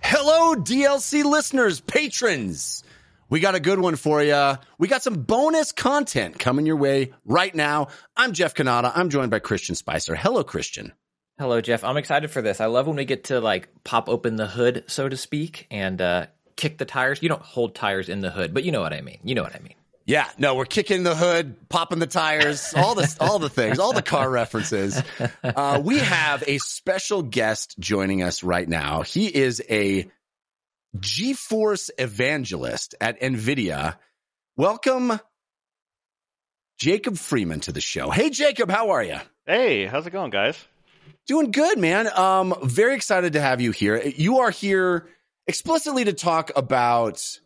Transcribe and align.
Hello, 0.00 0.56
DLC 0.56 1.22
listeners, 1.22 1.80
patrons. 1.80 2.82
We 3.28 3.40
got 3.40 3.54
a 3.54 3.60
good 3.60 3.78
one 3.78 3.96
for 3.96 4.22
you. 4.22 4.54
We 4.78 4.88
got 4.88 5.02
some 5.02 5.24
bonus 5.24 5.72
content 5.72 6.38
coming 6.38 6.64
your 6.64 6.76
way 6.76 7.12
right 7.26 7.54
now. 7.54 7.88
I'm 8.16 8.32
Jeff 8.32 8.54
Cannata. 8.54 8.90
I'm 8.94 9.10
joined 9.10 9.30
by 9.30 9.40
Christian 9.40 9.74
Spicer. 9.74 10.14
Hello, 10.16 10.42
Christian. 10.42 10.94
Hello, 11.38 11.60
Jeff. 11.60 11.84
I'm 11.84 11.96
excited 11.96 12.32
for 12.32 12.42
this. 12.42 12.60
I 12.60 12.66
love 12.66 12.88
when 12.88 12.96
we 12.96 13.04
get 13.04 13.24
to 13.24 13.40
like 13.40 13.68
pop 13.84 14.08
open 14.08 14.34
the 14.34 14.48
hood, 14.48 14.82
so 14.88 15.08
to 15.08 15.16
speak, 15.16 15.68
and 15.70 16.00
uh, 16.02 16.26
kick 16.56 16.78
the 16.78 16.84
tires. 16.84 17.22
You 17.22 17.28
don't 17.28 17.42
hold 17.42 17.76
tires 17.76 18.08
in 18.08 18.20
the 18.20 18.30
hood, 18.30 18.52
but 18.52 18.64
you 18.64 18.72
know 18.72 18.80
what 18.80 18.92
I 18.92 19.02
mean. 19.02 19.18
You 19.22 19.36
know 19.36 19.44
what 19.44 19.54
I 19.54 19.60
mean. 19.60 19.74
Yeah, 20.04 20.28
no, 20.36 20.56
we're 20.56 20.64
kicking 20.64 21.04
the 21.04 21.14
hood, 21.14 21.68
popping 21.68 22.00
the 22.00 22.08
tires, 22.08 22.74
all 22.74 22.96
the 22.96 23.16
all 23.20 23.38
the 23.38 23.48
things, 23.48 23.78
all 23.78 23.92
the 23.92 24.02
car 24.02 24.28
references. 24.28 25.00
Uh, 25.44 25.80
we 25.84 25.98
have 25.98 26.42
a 26.44 26.58
special 26.58 27.22
guest 27.22 27.76
joining 27.78 28.22
us 28.24 28.42
right 28.42 28.68
now. 28.68 29.02
He 29.02 29.26
is 29.32 29.62
a 29.70 30.10
GeForce 30.96 31.90
evangelist 31.98 32.96
at 33.00 33.20
Nvidia. 33.20 33.96
Welcome, 34.56 35.20
Jacob 36.78 37.16
Freeman, 37.16 37.60
to 37.60 37.70
the 37.72 37.80
show. 37.80 38.10
Hey, 38.10 38.30
Jacob, 38.30 38.72
how 38.72 38.90
are 38.90 39.04
you? 39.04 39.18
Hey, 39.46 39.86
how's 39.86 40.04
it 40.04 40.10
going, 40.10 40.30
guys? 40.30 40.58
Doing 41.26 41.50
good, 41.50 41.78
man. 41.78 42.08
Um, 42.16 42.54
very 42.62 42.94
excited 42.94 43.34
to 43.34 43.40
have 43.40 43.60
you 43.60 43.70
here. 43.70 44.00
You 44.04 44.40
are 44.40 44.50
here 44.50 45.08
explicitly 45.46 46.04
to 46.04 46.12
talk 46.12 46.50
about 46.56 47.38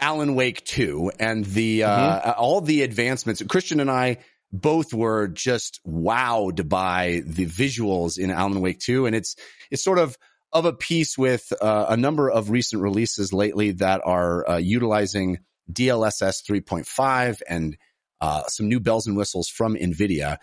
Alan 0.00 0.34
Wake 0.34 0.64
2 0.64 1.12
and 1.18 1.44
the 1.44 1.84
uh, 1.84 2.32
all 2.32 2.60
the 2.60 2.82
advancements. 2.82 3.42
Christian 3.48 3.80
and 3.80 3.90
I 3.90 4.18
both 4.52 4.92
were 4.94 5.28
just 5.28 5.80
wowed 5.86 6.68
by 6.68 7.22
the 7.26 7.46
visuals 7.46 8.18
in 8.18 8.30
Alan 8.30 8.60
Wake 8.60 8.78
2 8.78 9.06
and 9.06 9.16
it's 9.16 9.36
it's 9.70 9.82
sort 9.82 9.98
of 9.98 10.16
of 10.52 10.64
a 10.64 10.72
piece 10.72 11.18
with 11.18 11.52
uh, 11.60 11.86
a 11.88 11.96
number 11.96 12.30
of 12.30 12.50
recent 12.50 12.80
releases 12.82 13.32
lately 13.32 13.72
that 13.72 14.00
are 14.04 14.48
uh, 14.48 14.56
utilizing 14.56 15.38
DLSS 15.70 16.44
3.5 16.48 17.42
and 17.48 17.76
uh, 18.20 18.44
some 18.44 18.68
new 18.68 18.80
bells 18.80 19.06
and 19.06 19.16
whistles 19.16 19.48
from 19.48 19.74
Nvidia. 19.74 20.38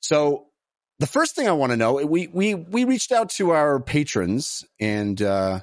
So 0.00 0.46
the 1.02 1.08
first 1.08 1.34
thing 1.34 1.48
I 1.48 1.52
want 1.52 1.72
to 1.72 1.76
know, 1.76 1.94
we 1.94 2.28
we 2.28 2.54
we 2.54 2.84
reached 2.84 3.10
out 3.10 3.28
to 3.30 3.50
our 3.50 3.80
patrons 3.80 4.64
and 4.78 5.20
uh, 5.20 5.60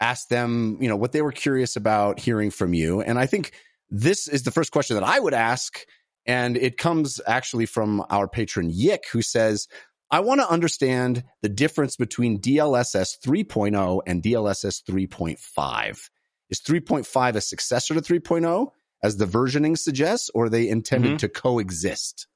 asked 0.00 0.30
them, 0.30 0.78
you 0.80 0.88
know, 0.88 0.96
what 0.96 1.12
they 1.12 1.20
were 1.20 1.30
curious 1.30 1.76
about 1.76 2.18
hearing 2.18 2.50
from 2.50 2.72
you. 2.72 3.02
And 3.02 3.18
I 3.18 3.26
think 3.26 3.52
this 3.90 4.28
is 4.28 4.44
the 4.44 4.50
first 4.50 4.72
question 4.72 4.94
that 4.94 5.04
I 5.04 5.20
would 5.20 5.34
ask. 5.34 5.78
And 6.24 6.56
it 6.56 6.78
comes 6.78 7.20
actually 7.26 7.66
from 7.66 8.02
our 8.08 8.26
patron 8.26 8.70
Yick, 8.70 9.04
who 9.12 9.20
says, 9.20 9.68
I 10.10 10.20
want 10.20 10.40
to 10.40 10.48
understand 10.48 11.22
the 11.42 11.50
difference 11.50 11.96
between 11.96 12.40
DLSS 12.40 13.18
3.0 13.22 14.00
and 14.06 14.22
DLSS 14.22 14.82
3.5. 14.88 16.10
Is 16.48 16.60
3.5 16.60 17.34
a 17.34 17.40
successor 17.42 17.94
to 17.94 18.00
3.0, 18.00 18.70
as 19.02 19.18
the 19.18 19.26
versioning 19.26 19.76
suggests, 19.76 20.30
or 20.34 20.46
are 20.46 20.48
they 20.48 20.68
intended 20.68 21.12
Mhm. 21.12 21.18
to 21.18 21.28
coexist? 21.28 22.26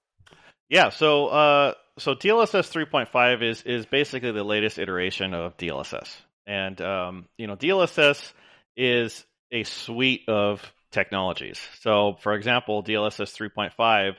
Yeah, 0.68 0.88
so 0.90 1.28
uh, 1.28 1.74
so 1.98 2.14
DLSS 2.14 2.70
3.5 2.72 3.42
is 3.42 3.62
is 3.62 3.86
basically 3.86 4.33
the 4.33 4.44
latest 4.44 4.78
iteration 4.78 5.34
of 5.34 5.56
DLSS, 5.56 6.14
and 6.47 6.81
um, 6.81 7.26
you 7.38 7.47
know 7.47 7.56
DLSS 7.56 8.32
is 8.76 9.25
a 9.50 9.65
suite 9.65 10.28
of 10.28 10.72
technologies. 10.91 11.60
So, 11.81 12.16
for 12.20 12.34
example, 12.34 12.82
DLSS 12.82 13.34
3.5, 13.37 14.15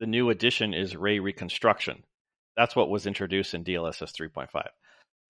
the 0.00 0.06
new 0.06 0.30
addition 0.30 0.74
is 0.74 0.96
ray 0.96 1.18
reconstruction. 1.18 2.02
That's 2.56 2.76
what 2.76 2.90
was 2.90 3.06
introduced 3.06 3.54
in 3.54 3.64
DLSS 3.64 4.12
3.5. 4.12 4.62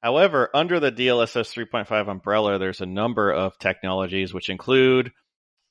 However, 0.03 0.49
under 0.55 0.81
the 0.81 0.93
DLSS 0.93 1.53
3.5 1.55 2.09
umbrella, 2.09 2.59
there's 2.59 2.81
a 2.81 2.87
number 2.87 3.31
of 3.31 3.59
technologies 3.59 4.33
which 4.33 4.49
include 4.49 5.13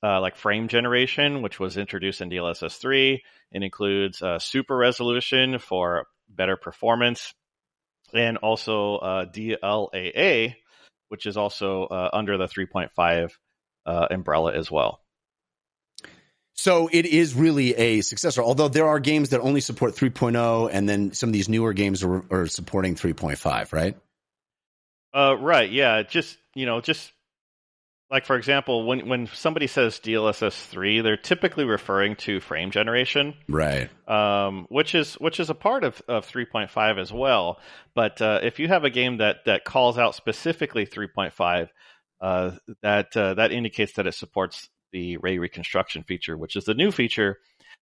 uh, 0.04 0.22
like 0.22 0.36
frame 0.36 0.68
generation, 0.68 1.42
which 1.42 1.60
was 1.60 1.78
introduced 1.78 2.22
in 2.22 2.30
DLSS 2.30 2.78
3. 2.80 3.22
It 3.52 3.64
includes 3.64 4.22
uh, 4.22 4.40
super 4.40 4.78
resolution 4.78 5.60
for 5.60 6.06
better 6.30 6.58
performance, 6.58 7.34
and 8.14 8.38
also 8.38 8.98
uh, 8.98 9.26
DLAA, 9.26 10.56
which 11.10 11.26
is 11.26 11.38
also 11.38 11.84
uh, 11.84 12.10
under 12.14 12.38
the 12.38 12.46
3.5 12.46 13.32
uh, 13.86 14.08
umbrella 14.12 14.54
as 14.54 14.70
well. 14.70 15.02
So 16.54 16.90
it 16.92 17.06
is 17.06 17.36
really 17.36 17.74
a 17.74 18.02
successor, 18.02 18.42
although 18.44 18.68
there 18.68 18.88
are 18.88 19.00
games 19.00 19.30
that 19.30 19.40
only 19.40 19.62
support 19.62 19.96
3.0 19.96 20.70
and 20.72 20.90
then 20.90 21.14
some 21.14 21.30
of 21.30 21.34
these 21.34 21.48
newer 21.48 21.72
games 21.72 22.04
are, 22.04 22.26
are 22.30 22.48
supporting 22.48 22.96
3.5, 22.96 23.72
right? 23.72 23.96
Uh, 25.16 25.38
right. 25.40 25.72
Yeah. 25.72 26.04
Just 26.04 26.38
you 26.54 26.66
know, 26.66 26.82
just 26.82 27.12
like 28.12 28.26
for 28.26 28.36
example, 28.36 28.86
when 28.88 29.08
when 29.08 29.28
somebody 29.28 29.68
says 29.68 30.00
DLSS 30.00 30.66
three, 30.68 31.02
they're 31.02 31.18
typically 31.18 31.64
referring 31.66 32.16
to 32.18 32.40
frame 32.40 32.72
generation, 32.72 33.36
Right. 33.48 33.90
um, 34.08 34.66
which 34.70 34.96
is 34.96 35.14
which 35.16 35.40
is 35.40 35.50
a 35.50 35.56
part 35.56 35.84
of, 35.84 36.02
of 36.08 36.26
three 36.26 36.46
point 36.46 36.72
five 36.72 36.98
as 36.98 37.12
well. 37.12 37.60
But 37.94 38.22
uh, 38.22 38.40
if 38.44 38.60
you 38.60 38.68
have 38.68 38.84
a 38.84 38.90
game 38.90 39.18
that 39.18 39.46
that 39.46 39.64
calls 39.66 39.98
out 39.98 40.16
specifically 40.16 40.86
three 40.86 41.08
point 41.08 41.34
five, 41.34 41.72
uh, 42.22 42.52
that 42.82 43.16
uh, 43.16 43.36
that 43.36 43.52
indicates 43.52 43.94
that 43.94 44.08
it 44.08 44.16
supports 44.16 44.70
the 44.92 45.18
ray 45.18 45.38
reconstruction 45.38 46.04
feature, 46.04 46.36
which 46.38 46.56
is 46.56 46.66
the 46.66 46.74
new 46.74 46.92
feature 46.92 47.38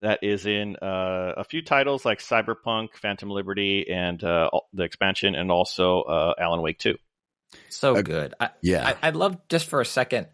that 0.03 0.19
is 0.23 0.47
in 0.47 0.77
uh, 0.77 1.33
a 1.37 1.45
few 1.45 1.63
titles 1.63 2.05
like 2.05 2.21
Cyberpunk, 2.21 2.89
Phantom 2.95 3.31
Liberty, 3.31 3.87
and 3.91 4.23
uh, 4.25 4.51
the 4.73 4.83
expansion, 4.83 5.35
and 5.35 5.51
also 5.51 6.03
uh, 6.03 6.35
Alan 6.39 6.61
Wake 6.63 6.79
two. 6.79 6.97
So 7.69 7.97
Uh, 7.97 8.03
good. 8.03 8.35
I, 8.39 8.51
Yeah. 8.63 8.95
I, 9.03 9.09
I'd 9.09 9.17
love 9.17 9.37
just 9.49 9.67
for 9.67 9.81
a 9.81 9.87
second 9.87 10.27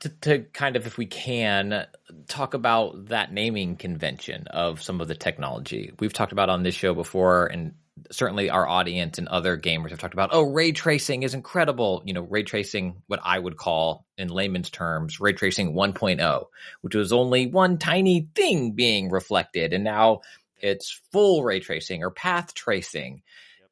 to, 0.00 0.08
to 0.08 0.38
kind 0.52 0.76
of, 0.76 0.86
if 0.86 0.98
we 0.98 1.06
can, 1.06 1.86
talk 2.28 2.54
about 2.54 3.06
that 3.08 3.32
naming 3.32 3.76
convention 3.76 4.46
of 4.48 4.82
some 4.82 5.00
of 5.00 5.08
the 5.08 5.14
technology 5.14 5.92
we've 5.98 6.12
talked 6.12 6.32
about 6.32 6.50
on 6.50 6.62
this 6.62 6.74
show 6.74 6.94
before, 6.94 7.46
and 7.46 7.74
certainly 8.10 8.50
our 8.50 8.68
audience 8.68 9.18
and 9.18 9.26
other 9.28 9.56
gamers 9.56 9.90
have 9.90 9.98
talked 9.98 10.14
about. 10.14 10.30
Oh, 10.32 10.42
ray 10.42 10.72
tracing 10.72 11.22
is 11.22 11.34
incredible. 11.34 12.02
You 12.04 12.12
know, 12.12 12.22
ray 12.22 12.42
tracing, 12.42 13.02
what 13.06 13.20
I 13.24 13.38
would 13.38 13.56
call 13.56 14.04
in 14.18 14.28
layman's 14.28 14.70
terms, 14.70 15.18
ray 15.18 15.32
tracing 15.32 15.72
1.0, 15.72 16.44
which 16.82 16.94
was 16.94 17.12
only 17.12 17.46
one 17.46 17.78
tiny 17.78 18.28
thing 18.34 18.72
being 18.72 19.10
reflected, 19.10 19.72
and 19.72 19.82
now 19.84 20.20
it's 20.58 21.00
full 21.12 21.42
ray 21.42 21.60
tracing 21.60 22.02
or 22.02 22.10
path 22.10 22.54
tracing. 22.54 23.22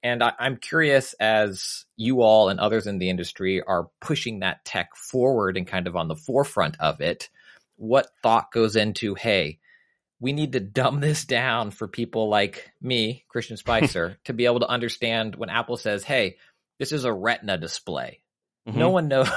And 0.05 0.23
I, 0.23 0.35
I'm 0.39 0.59
curious 0.59 1.15
as 1.15 1.87
you 1.97 2.21
all 2.21 2.51
and 2.51 2.61
others 2.61 2.87
in 2.87 2.99
the 2.99 3.09
industry 3.09 3.63
are 3.63 3.89
pushing 4.03 4.41
that 4.41 4.65
tech 4.67 4.95
forward 4.95 5.57
and 5.57 5.67
kind 5.67 5.87
of 5.89 5.97
on 5.97 6.09
the 6.09 6.15
forefront 6.15 6.77
of 6.79 7.01
it, 7.01 7.31
what 7.77 8.11
thought 8.23 8.53
goes 8.53 8.77
into, 8.77 9.15
hey, 9.15 9.59
we 10.21 10.33
need 10.33 10.53
to 10.53 10.61
dumb 10.61 11.01
this 11.01 11.25
down 11.25 11.71
for 11.71 11.89
people 11.89 12.29
like 12.29 12.71
me, 12.83 13.25
Christian 13.29 13.57
Spicer, 13.57 14.19
to 14.27 14.35
be 14.35 14.45
able 14.45 14.61
to 14.61 14.69
understand 14.69 15.37
when 15.37 15.49
Apple 15.49 15.79
says, 15.79 16.05
hey, 16.05 16.37
this 16.79 16.93
is 16.93 17.05
a 17.05 17.13
retina 17.13 17.57
display. 17.57 18.21
Mm-hmm. 18.69 18.79
No 18.79 18.91
one 18.91 19.09
knows 19.09 19.29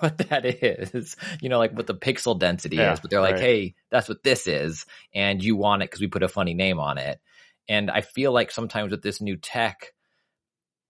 what 0.00 0.18
that 0.18 0.44
is, 0.44 1.16
you 1.40 1.48
know, 1.48 1.58
like 1.58 1.72
what 1.72 1.86
the 1.86 1.94
pixel 1.94 2.38
density 2.38 2.76
Yeah, 2.76 2.94
is, 2.94 3.00
but 3.00 3.10
they're 3.10 3.20
like, 3.20 3.34
right. 3.36 3.42
hey, 3.42 3.74
that's 3.90 4.08
what 4.08 4.24
this 4.24 4.48
is. 4.48 4.86
And 5.14 5.42
you 5.42 5.54
want 5.54 5.82
it 5.82 5.90
because 5.90 6.00
we 6.00 6.08
put 6.08 6.24
a 6.24 6.28
funny 6.28 6.54
name 6.54 6.80
on 6.80 6.98
it. 6.98 7.20
And 7.68 7.90
I 7.90 8.00
feel 8.00 8.32
like 8.32 8.50
sometimes 8.50 8.90
with 8.90 9.02
this 9.02 9.20
new 9.20 9.36
tech, 9.36 9.92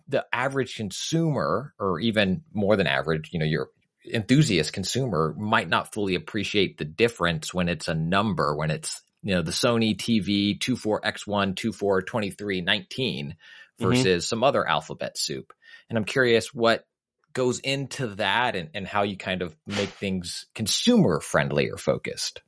the 0.08 0.24
average 0.32 0.76
consumer, 0.76 1.74
or 1.78 2.00
even 2.00 2.42
more 2.52 2.76
than 2.76 2.86
average, 2.86 3.30
you 3.32 3.38
know, 3.38 3.46
your 3.46 3.70
enthusiast 4.12 4.72
consumer 4.72 5.34
might 5.36 5.68
not 5.68 5.92
fully 5.92 6.14
appreciate 6.14 6.78
the 6.78 6.84
difference 6.84 7.52
when 7.52 7.68
it's 7.68 7.88
a 7.88 7.94
number, 7.94 8.54
when 8.54 8.70
it's, 8.70 9.02
you 9.22 9.34
know, 9.34 9.42
the 9.42 9.50
Sony 9.50 9.96
TV 9.96 10.58
24X1, 10.58 11.56
242319 11.56 13.36
versus 13.78 14.26
some 14.26 14.44
other 14.44 14.66
alphabet 14.66 15.18
soup. 15.18 15.52
And 15.88 15.98
I'm 15.98 16.04
curious 16.04 16.54
what 16.54 16.84
goes 17.32 17.58
into 17.58 18.06
that 18.14 18.56
and, 18.56 18.70
and 18.74 18.86
how 18.86 19.02
you 19.02 19.16
kind 19.16 19.42
of 19.42 19.54
make 19.66 19.90
things 19.90 20.46
consumer 20.54 21.20
friendly 21.20 21.68
or 21.70 21.76
focused. 21.76 22.40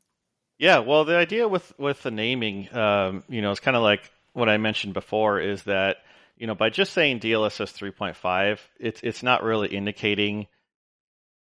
Yeah, 0.59 0.79
well, 0.79 1.05
the 1.05 1.17
idea 1.17 1.47
with 1.47 1.73
with 1.79 2.03
the 2.03 2.11
naming, 2.11 2.75
um, 2.75 3.23
you 3.29 3.43
know, 3.43 3.51
it's 3.51 3.61
kind 3.61 3.77
of 3.77 3.83
like 3.83 4.11
what 4.33 4.49
I 4.49 4.57
mentioned 4.57 4.95
before, 4.95 5.41
is 5.41 5.63
that 5.65 5.99
you 6.39 6.47
know 6.47 6.55
by 6.57 6.71
just 6.71 6.93
saying 6.95 7.21
DLSS 7.21 7.73
3.5, 7.77 8.61
it's 8.81 9.01
it's 9.03 9.23
not 9.23 9.43
really 9.45 9.69
indicating, 9.69 10.47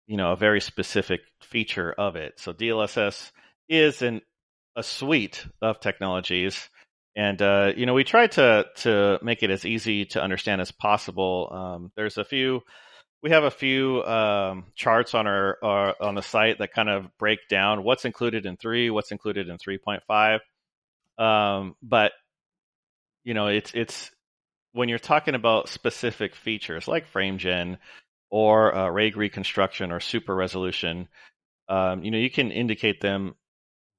you 0.06 0.16
know, 0.16 0.32
a 0.32 0.36
very 0.36 0.60
specific 0.60 1.20
feature 1.42 1.92
of 1.92 2.16
it. 2.16 2.34
So 2.40 2.52
DLSS 2.52 3.32
is 3.68 4.02
an 4.02 4.22
a 4.76 4.82
suite 4.82 5.46
of 5.62 5.80
technologies 5.80 6.68
And 7.14 7.42
uh, 7.42 7.72
you 7.76 7.86
know, 7.86 7.94
we 7.94 8.04
try 8.04 8.26
to 8.28 8.66
to 8.76 9.18
make 9.22 9.42
it 9.42 9.50
as 9.50 9.66
easy 9.66 10.06
to 10.06 10.22
understand 10.22 10.60
as 10.62 10.72
possible. 10.72 11.50
Um, 11.52 11.92
there's 11.96 12.18
a 12.18 12.24
few, 12.24 12.62
we 13.22 13.30
have 13.30 13.44
a 13.44 13.50
few 13.50 14.02
um, 14.04 14.66
charts 14.76 15.14
on 15.14 15.26
our, 15.26 15.58
on 16.00 16.14
the 16.16 16.22
site 16.22 16.58
that 16.58 16.72
kind 16.74 16.90
of 16.90 17.06
break 17.18 17.40
down 17.50 17.84
what's 17.84 18.04
included 18.06 18.46
in 18.46 18.56
three, 18.56 18.90
what's 18.90 19.12
included 19.12 19.48
in 19.48 19.58
three 19.58 19.78
point 19.78 20.02
five. 20.08 20.40
Um, 21.18 21.76
but 21.82 22.12
you 23.24 23.34
know, 23.34 23.48
it's 23.48 23.72
it's 23.74 24.10
when 24.72 24.88
you're 24.88 24.98
talking 24.98 25.34
about 25.34 25.69
specific 25.69 26.34
features 26.34 26.88
like 26.88 27.06
frame 27.06 27.38
gen 27.38 27.78
or 28.30 28.74
uh, 28.74 28.88
ray 28.88 29.10
reconstruction 29.10 29.92
or 29.92 30.00
super 30.00 30.34
resolution, 30.34 31.08
um, 31.69 32.02
you 32.02 32.10
know, 32.10 32.19
you 32.19 32.30
can 32.30 32.50
indicate 32.50 33.00
them 33.00 33.34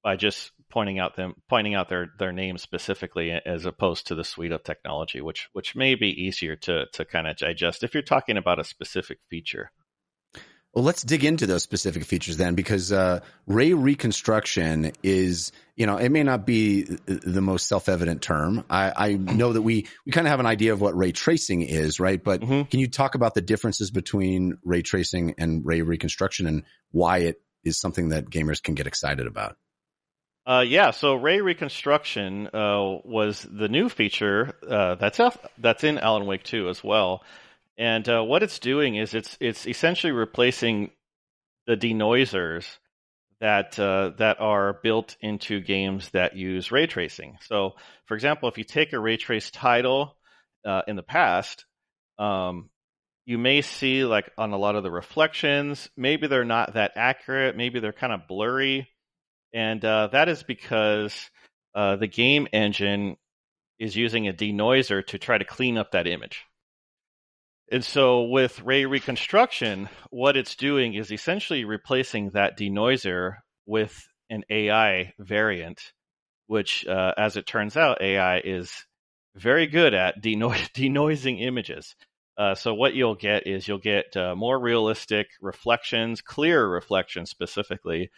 by 0.02 0.16
just 0.16 0.52
pointing 0.70 0.98
out 0.98 1.16
them 1.16 1.34
pointing 1.48 1.74
out 1.74 1.88
their 1.88 2.08
their 2.18 2.32
names 2.32 2.62
specifically 2.62 3.30
as 3.30 3.64
opposed 3.64 4.08
to 4.08 4.14
the 4.14 4.24
suite 4.24 4.52
of 4.52 4.62
technology, 4.62 5.20
which 5.20 5.48
which 5.52 5.76
may 5.76 5.94
be 5.94 6.08
easier 6.08 6.56
to 6.56 6.86
to 6.92 7.04
kind 7.04 7.26
of 7.26 7.36
digest 7.36 7.82
if 7.82 7.94
you're 7.94 8.02
talking 8.02 8.36
about 8.36 8.58
a 8.58 8.64
specific 8.64 9.18
feature. 9.30 9.70
Well, 10.74 10.84
let's 10.84 11.02
dig 11.02 11.24
into 11.24 11.46
those 11.46 11.62
specific 11.62 12.04
features 12.04 12.36
then, 12.36 12.56
because 12.56 12.90
uh, 12.90 13.20
ray 13.46 13.74
reconstruction 13.74 14.90
is, 15.04 15.52
you 15.76 15.86
know, 15.86 15.98
it 15.98 16.08
may 16.08 16.24
not 16.24 16.44
be 16.46 16.82
the 17.06 17.40
most 17.40 17.68
self-evident 17.68 18.22
term. 18.22 18.64
I, 18.68 18.92
I 18.96 19.12
know 19.14 19.52
that 19.52 19.62
we 19.62 19.86
we 20.04 20.10
kind 20.10 20.26
of 20.26 20.32
have 20.32 20.40
an 20.40 20.46
idea 20.46 20.72
of 20.72 20.80
what 20.80 20.96
ray 20.96 21.12
tracing 21.12 21.62
is, 21.62 22.00
right? 22.00 22.22
But 22.22 22.40
mm-hmm. 22.40 22.62
can 22.62 22.80
you 22.80 22.88
talk 22.88 23.14
about 23.14 23.34
the 23.34 23.40
differences 23.40 23.92
between 23.92 24.58
ray 24.64 24.82
tracing 24.82 25.36
and 25.38 25.64
ray 25.64 25.82
reconstruction 25.82 26.48
and 26.48 26.64
why 26.90 27.18
it 27.18 27.40
is 27.62 27.78
something 27.78 28.08
that 28.08 28.28
gamers 28.28 28.60
can 28.60 28.74
get 28.74 28.88
excited 28.88 29.28
about? 29.28 29.56
Uh, 30.46 30.64
yeah, 30.66 30.90
so 30.90 31.14
ray 31.14 31.40
reconstruction 31.40 32.48
uh, 32.48 32.98
was 33.04 33.46
the 33.50 33.68
new 33.68 33.88
feature 33.88 34.52
uh, 34.68 34.96
that's 34.96 35.20
that's 35.56 35.84
in 35.84 35.98
Alan 35.98 36.26
Wake 36.26 36.42
2 36.42 36.68
as 36.68 36.82
well. 36.82 37.22
And 37.76 38.08
uh, 38.08 38.22
what 38.22 38.42
it's 38.42 38.58
doing 38.58 38.94
is 38.96 39.14
it's 39.14 39.36
it's 39.40 39.66
essentially 39.66 40.12
replacing 40.12 40.90
the 41.66 41.76
denoisers 41.76 42.66
that 43.40 43.78
uh, 43.78 44.12
that 44.18 44.40
are 44.40 44.78
built 44.82 45.16
into 45.20 45.60
games 45.60 46.10
that 46.10 46.36
use 46.36 46.70
ray 46.70 46.86
tracing. 46.86 47.38
So, 47.42 47.72
for 48.06 48.14
example, 48.14 48.48
if 48.48 48.58
you 48.58 48.64
take 48.64 48.92
a 48.92 48.98
ray 48.98 49.16
trace 49.16 49.50
title 49.50 50.16
uh, 50.64 50.82
in 50.86 50.96
the 50.96 51.02
past, 51.02 51.64
um, 52.18 52.70
you 53.26 53.38
may 53.38 53.60
see 53.62 54.04
like 54.04 54.30
on 54.38 54.52
a 54.52 54.58
lot 54.58 54.76
of 54.76 54.82
the 54.82 54.90
reflections, 54.90 55.88
maybe 55.96 56.26
they're 56.26 56.44
not 56.44 56.74
that 56.74 56.92
accurate, 56.96 57.56
maybe 57.56 57.80
they're 57.80 57.92
kind 57.92 58.12
of 58.12 58.28
blurry, 58.28 58.88
and 59.52 59.84
uh, 59.84 60.08
that 60.12 60.28
is 60.28 60.42
because 60.42 61.30
uh, 61.74 61.96
the 61.96 62.06
game 62.06 62.46
engine 62.52 63.16
is 63.78 63.96
using 63.96 64.28
a 64.28 64.32
denoiser 64.32 65.04
to 65.04 65.18
try 65.18 65.36
to 65.36 65.44
clean 65.44 65.76
up 65.76 65.92
that 65.92 66.06
image. 66.06 66.44
And 67.70 67.84
so 67.84 68.24
with 68.24 68.60
ray 68.60 68.84
reconstruction, 68.84 69.88
what 70.10 70.36
it's 70.36 70.54
doing 70.54 70.94
is 70.94 71.10
essentially 71.10 71.64
replacing 71.64 72.30
that 72.30 72.58
denoiser 72.58 73.36
with 73.66 74.06
an 74.30 74.44
AI 74.50 75.14
variant, 75.18 75.92
which, 76.46 76.86
uh, 76.86 77.14
as 77.16 77.36
it 77.36 77.46
turns 77.46 77.76
out, 77.76 78.02
AI 78.02 78.38
is 78.38 78.84
very 79.34 79.66
good 79.66 79.94
at 79.94 80.14
deno- 80.22 80.70
denoising 80.72 81.40
images. 81.40 81.94
Uh, 82.36 82.54
so 82.54 82.74
what 82.74 82.94
you'll 82.94 83.14
get 83.14 83.46
is 83.46 83.66
you'll 83.68 83.78
get 83.78 84.16
uh, 84.16 84.34
more 84.34 84.58
realistic 84.58 85.28
reflections, 85.40 86.20
clearer 86.20 86.68
reflections 86.68 87.30
specifically, 87.30 88.10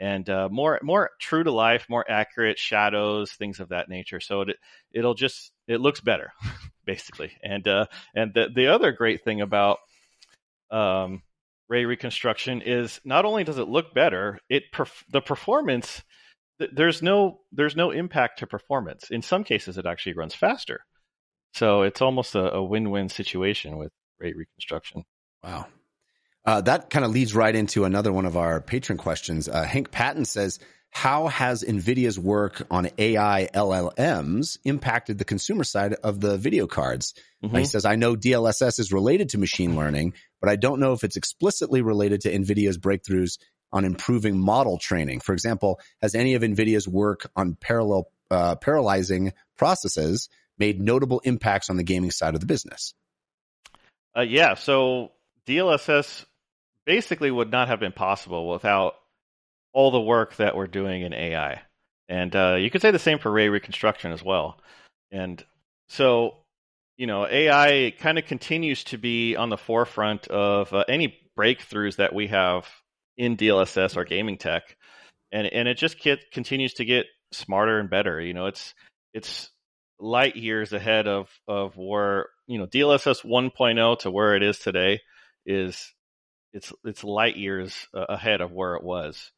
and 0.00 0.28
uh, 0.30 0.48
more 0.50 0.80
more 0.82 1.10
true 1.20 1.44
to 1.44 1.52
life, 1.52 1.86
more 1.88 2.10
accurate 2.10 2.58
shadows, 2.58 3.32
things 3.32 3.60
of 3.60 3.68
that 3.68 3.88
nature. 3.88 4.18
So 4.18 4.40
it 4.40 4.56
it'll 4.92 5.14
just 5.14 5.52
it 5.68 5.80
looks 5.80 6.00
better, 6.00 6.32
basically. 6.84 7.32
And 7.44 7.68
uh, 7.68 7.86
and 8.14 8.32
the 8.34 8.48
the 8.52 8.68
other 8.68 8.92
great 8.92 9.22
thing 9.22 9.42
about 9.42 9.78
um, 10.70 11.22
ray 11.68 11.84
reconstruction 11.84 12.62
is 12.62 13.00
not 13.04 13.26
only 13.26 13.44
does 13.44 13.58
it 13.58 13.68
look 13.68 13.94
better, 13.94 14.38
it 14.48 14.72
perf- 14.72 15.04
the 15.10 15.20
performance 15.20 16.02
there's 16.72 17.02
no 17.02 17.40
there's 17.52 17.76
no 17.76 17.90
impact 17.90 18.40
to 18.40 18.46
performance. 18.46 19.10
In 19.10 19.22
some 19.22 19.44
cases, 19.44 19.78
it 19.78 19.86
actually 19.86 20.14
runs 20.14 20.34
faster. 20.34 20.84
So 21.52 21.82
it's 21.82 22.00
almost 22.00 22.34
a, 22.34 22.54
a 22.54 22.62
win-win 22.62 23.08
situation 23.08 23.76
with 23.76 23.92
ray 24.18 24.32
reconstruction. 24.32 25.04
Wow. 25.42 25.66
Uh, 26.50 26.60
that 26.60 26.90
kind 26.90 27.04
of 27.04 27.12
leads 27.12 27.32
right 27.32 27.54
into 27.54 27.84
another 27.84 28.12
one 28.12 28.26
of 28.26 28.36
our 28.36 28.60
patron 28.60 28.98
questions. 28.98 29.48
Uh, 29.48 29.62
Hank 29.62 29.92
Patton 29.92 30.24
says, 30.24 30.58
how 30.90 31.28
has 31.28 31.62
NVIDIA's 31.62 32.18
work 32.18 32.66
on 32.72 32.90
AI 32.98 33.48
LLMs 33.54 34.58
impacted 34.64 35.16
the 35.16 35.24
consumer 35.24 35.62
side 35.62 35.92
of 35.92 36.20
the 36.20 36.36
video 36.38 36.66
cards? 36.66 37.14
Mm-hmm. 37.44 37.56
He 37.56 37.64
says, 37.66 37.84
I 37.84 37.94
know 37.94 38.16
DLSS 38.16 38.80
is 38.80 38.92
related 38.92 39.28
to 39.28 39.38
machine 39.38 39.76
learning, 39.76 40.14
but 40.40 40.50
I 40.50 40.56
don't 40.56 40.80
know 40.80 40.92
if 40.92 41.04
it's 41.04 41.14
explicitly 41.14 41.82
related 41.82 42.22
to 42.22 42.36
NVIDIA's 42.36 42.78
breakthroughs 42.78 43.38
on 43.72 43.84
improving 43.84 44.36
model 44.36 44.76
training. 44.76 45.20
For 45.20 45.34
example, 45.34 45.78
has 46.02 46.16
any 46.16 46.34
of 46.34 46.42
NVIDIA's 46.42 46.88
work 46.88 47.30
on 47.36 47.54
parallel, 47.54 48.10
uh, 48.28 48.56
parallelizing 48.56 49.34
processes 49.56 50.28
made 50.58 50.80
notable 50.80 51.20
impacts 51.20 51.70
on 51.70 51.76
the 51.76 51.84
gaming 51.84 52.10
side 52.10 52.34
of 52.34 52.40
the 52.40 52.46
business? 52.46 52.92
Uh, 54.16 54.22
yeah. 54.22 54.54
So 54.54 55.12
DLSS 55.46 56.24
basically 56.90 57.30
would 57.30 57.52
not 57.52 57.68
have 57.68 57.78
been 57.78 57.92
possible 57.92 58.50
without 58.50 58.96
all 59.72 59.92
the 59.92 60.00
work 60.00 60.34
that 60.38 60.56
we're 60.56 60.66
doing 60.66 61.02
in 61.02 61.14
AI. 61.14 61.62
And 62.08 62.34
uh, 62.34 62.56
you 62.56 62.68
could 62.68 62.82
say 62.82 62.90
the 62.90 62.98
same 62.98 63.20
for 63.20 63.30
ray 63.30 63.48
reconstruction 63.48 64.10
as 64.10 64.24
well. 64.24 64.58
And 65.12 65.40
so, 65.88 66.38
you 66.96 67.06
know, 67.06 67.28
AI 67.28 67.92
kind 68.00 68.18
of 68.18 68.24
continues 68.24 68.82
to 68.84 68.98
be 68.98 69.36
on 69.36 69.50
the 69.50 69.56
forefront 69.56 70.26
of 70.26 70.72
uh, 70.72 70.82
any 70.88 71.16
breakthroughs 71.38 71.94
that 71.98 72.12
we 72.12 72.26
have 72.26 72.66
in 73.16 73.36
DLSS 73.36 73.96
or 73.96 74.04
gaming 74.04 74.36
tech, 74.36 74.76
and 75.30 75.46
and 75.46 75.68
it 75.68 75.78
just 75.78 76.00
get, 76.00 76.32
continues 76.32 76.74
to 76.74 76.84
get 76.84 77.06
smarter 77.30 77.78
and 77.78 77.88
better. 77.88 78.20
You 78.20 78.34
know, 78.34 78.46
it's 78.46 78.74
it's 79.14 79.48
light 80.00 80.34
years 80.34 80.72
ahead 80.72 81.06
of 81.06 81.28
of 81.46 81.76
where 81.76 82.30
you 82.48 82.58
know 82.58 82.66
DLSS 82.66 83.24
1.0 83.24 83.98
to 84.00 84.10
where 84.10 84.34
it 84.34 84.42
is 84.42 84.58
today 84.58 85.00
is 85.46 85.92
it's 86.52 86.72
it's 86.84 87.04
light 87.04 87.36
years 87.36 87.88
uh, 87.94 88.06
ahead 88.08 88.40
of 88.40 88.52
where 88.52 88.74
it 88.74 88.82
was. 88.82 89.30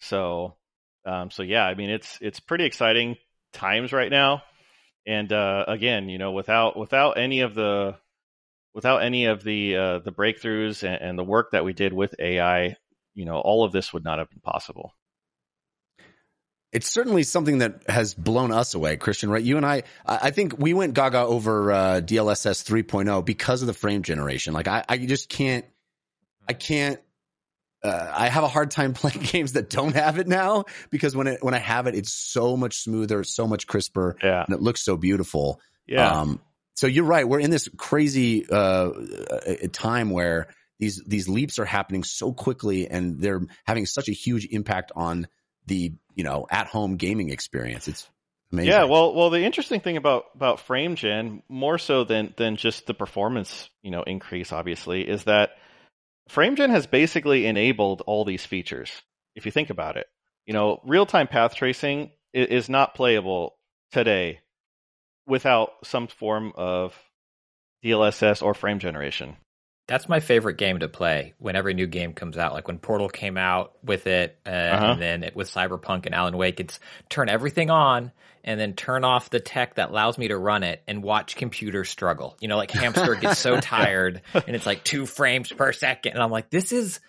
So, 0.00 0.56
um, 1.04 1.30
so 1.30 1.42
yeah, 1.42 1.64
I 1.64 1.74
mean, 1.74 1.90
it's 1.90 2.18
it's 2.20 2.40
pretty 2.40 2.64
exciting 2.64 3.16
times 3.52 3.92
right 3.92 4.10
now. 4.10 4.42
And 5.06 5.32
uh, 5.32 5.64
again, 5.68 6.08
you 6.08 6.18
know, 6.18 6.32
without 6.32 6.78
without 6.78 7.18
any 7.18 7.40
of 7.40 7.54
the 7.54 7.96
without 8.74 9.02
any 9.02 9.26
of 9.26 9.44
the 9.44 9.76
uh, 9.76 9.98
the 10.00 10.12
breakthroughs 10.12 10.82
and, 10.82 11.00
and 11.02 11.18
the 11.18 11.24
work 11.24 11.52
that 11.52 11.64
we 11.64 11.72
did 11.72 11.92
with 11.92 12.14
AI, 12.18 12.76
you 13.14 13.24
know, 13.24 13.36
all 13.36 13.64
of 13.64 13.72
this 13.72 13.92
would 13.92 14.04
not 14.04 14.18
have 14.18 14.30
been 14.30 14.40
possible 14.40 14.92
it's 16.74 16.90
certainly 16.90 17.22
something 17.22 17.58
that 17.58 17.88
has 17.88 18.14
blown 18.14 18.50
us 18.50 18.74
away, 18.74 18.96
Christian, 18.96 19.30
right? 19.30 19.44
You 19.44 19.56
and 19.56 19.64
I, 19.64 19.84
I 20.04 20.32
think 20.32 20.58
we 20.58 20.74
went 20.74 20.92
gaga 20.92 21.20
over 21.20 21.70
uh, 21.70 22.00
DLSS 22.00 22.64
3.0 22.68 23.24
because 23.24 23.62
of 23.62 23.68
the 23.68 23.72
frame 23.72 24.02
generation. 24.02 24.52
Like 24.52 24.66
I, 24.66 24.84
I 24.88 24.98
just 24.98 25.28
can't 25.28 25.64
I 26.48 26.52
can't. 26.52 27.00
Uh, 27.82 28.10
I 28.14 28.28
have 28.28 28.44
a 28.44 28.48
hard 28.48 28.70
time 28.70 28.94
playing 28.94 29.20
games 29.20 29.52
that 29.52 29.68
don't 29.68 29.94
have 29.94 30.18
it 30.18 30.26
now 30.26 30.64
because 30.90 31.14
when 31.14 31.26
it 31.26 31.42
when 31.42 31.54
I 31.54 31.58
have 31.58 31.86
it, 31.86 31.94
it's 31.94 32.12
so 32.12 32.56
much 32.56 32.78
smoother, 32.78 33.24
so 33.24 33.46
much 33.46 33.66
crisper, 33.66 34.16
yeah. 34.22 34.44
and 34.44 34.54
it 34.54 34.62
looks 34.62 34.82
so 34.82 34.96
beautiful. 34.96 35.60
Yeah. 35.86 36.10
Um, 36.10 36.40
so 36.74 36.86
you're 36.86 37.04
right. 37.04 37.28
We're 37.28 37.40
in 37.40 37.50
this 37.50 37.68
crazy 37.76 38.46
uh, 38.50 38.90
time 39.72 40.10
where 40.10 40.48
these 40.78 41.02
these 41.06 41.28
leaps 41.28 41.58
are 41.58 41.64
happening 41.64 42.04
so 42.04 42.32
quickly, 42.32 42.88
and 42.88 43.20
they're 43.20 43.42
having 43.64 43.86
such 43.86 44.08
a 44.08 44.12
huge 44.12 44.46
impact 44.50 44.92
on 44.96 45.28
the 45.66 45.92
you 46.14 46.24
know 46.24 46.46
at 46.50 46.66
home 46.66 46.96
gaming 46.96 47.30
experience. 47.30 47.86
It's 47.86 48.08
amazing. 48.52 48.70
Yeah. 48.70 48.84
Well, 48.84 49.14
well, 49.14 49.30
the 49.30 49.44
interesting 49.44 49.80
thing 49.80 49.96
about 49.96 50.24
about 50.34 50.60
frame 50.60 50.96
gen, 50.96 51.42
more 51.48 51.78
so 51.78 52.04
than 52.04 52.34
than 52.36 52.56
just 52.56 52.86
the 52.86 52.94
performance, 52.94 53.68
you 53.82 53.90
know, 53.90 54.02
increase, 54.02 54.52
obviously, 54.52 55.08
is 55.08 55.24
that 55.24 55.50
FrameGen 56.30 56.70
has 56.70 56.86
basically 56.86 57.46
enabled 57.46 58.02
all 58.06 58.24
these 58.24 58.46
features. 58.46 59.02
If 59.34 59.46
you 59.46 59.52
think 59.52 59.70
about 59.70 59.96
it, 59.96 60.06
you 60.46 60.52
know, 60.52 60.80
real-time 60.84 61.26
path 61.26 61.54
tracing 61.54 62.10
is 62.32 62.68
not 62.68 62.94
playable 62.94 63.56
today 63.92 64.40
without 65.26 65.70
some 65.84 66.06
form 66.06 66.52
of 66.56 66.94
DLSS 67.84 68.42
or 68.42 68.54
frame 68.54 68.78
generation. 68.78 69.36
That's 69.86 70.08
my 70.08 70.20
favorite 70.20 70.56
game 70.56 70.78
to 70.78 70.88
play 70.88 71.34
when 71.38 71.56
every 71.56 71.74
new 71.74 71.86
game 71.86 72.14
comes 72.14 72.38
out. 72.38 72.54
Like 72.54 72.68
when 72.68 72.78
Portal 72.78 73.08
came 73.08 73.36
out 73.36 73.72
with 73.82 74.06
it, 74.06 74.38
uh, 74.46 74.48
uh-huh. 74.48 74.86
and 74.86 75.02
then 75.02 75.22
it, 75.24 75.36
with 75.36 75.50
Cyberpunk 75.50 76.06
and 76.06 76.14
Alan 76.14 76.36
Wake, 76.36 76.60
it's 76.60 76.80
turn 77.10 77.28
everything 77.28 77.70
on 77.70 78.10
and 78.44 78.58
then 78.58 78.74
turn 78.74 79.04
off 79.04 79.30
the 79.30 79.40
tech 79.40 79.74
that 79.74 79.90
allows 79.90 80.18
me 80.18 80.28
to 80.28 80.36
run 80.36 80.62
it 80.62 80.82
and 80.86 81.02
watch 81.02 81.36
computers 81.36 81.88
struggle. 81.88 82.36
You 82.40 82.48
know, 82.48 82.56
like 82.56 82.70
Hamster 82.70 83.14
gets 83.20 83.38
so 83.38 83.60
tired 83.60 84.22
and 84.32 84.56
it's 84.56 84.66
like 84.66 84.84
two 84.84 85.06
frames 85.06 85.52
per 85.52 85.72
second, 85.72 86.12
and 86.12 86.22
I'm 86.22 86.30
like, 86.30 86.50
this 86.50 86.72
is. 86.72 87.00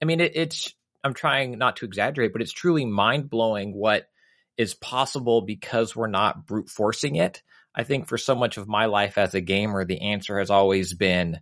I 0.00 0.04
mean, 0.04 0.20
it, 0.20 0.32
it's. 0.34 0.74
I'm 1.04 1.14
trying 1.14 1.58
not 1.58 1.76
to 1.76 1.84
exaggerate, 1.84 2.32
but 2.32 2.42
it's 2.42 2.52
truly 2.52 2.84
mind 2.84 3.28
blowing 3.28 3.74
what 3.74 4.08
is 4.56 4.74
possible 4.74 5.40
because 5.40 5.96
we're 5.96 6.06
not 6.06 6.46
brute 6.46 6.68
forcing 6.68 7.16
it. 7.16 7.42
I 7.74 7.84
think 7.84 8.06
for 8.06 8.18
so 8.18 8.34
much 8.34 8.58
of 8.58 8.68
my 8.68 8.86
life 8.86 9.18
as 9.18 9.34
a 9.34 9.40
gamer, 9.40 9.84
the 9.84 10.00
answer 10.00 10.38
has 10.38 10.50
always 10.50 10.92
been, 10.92 11.40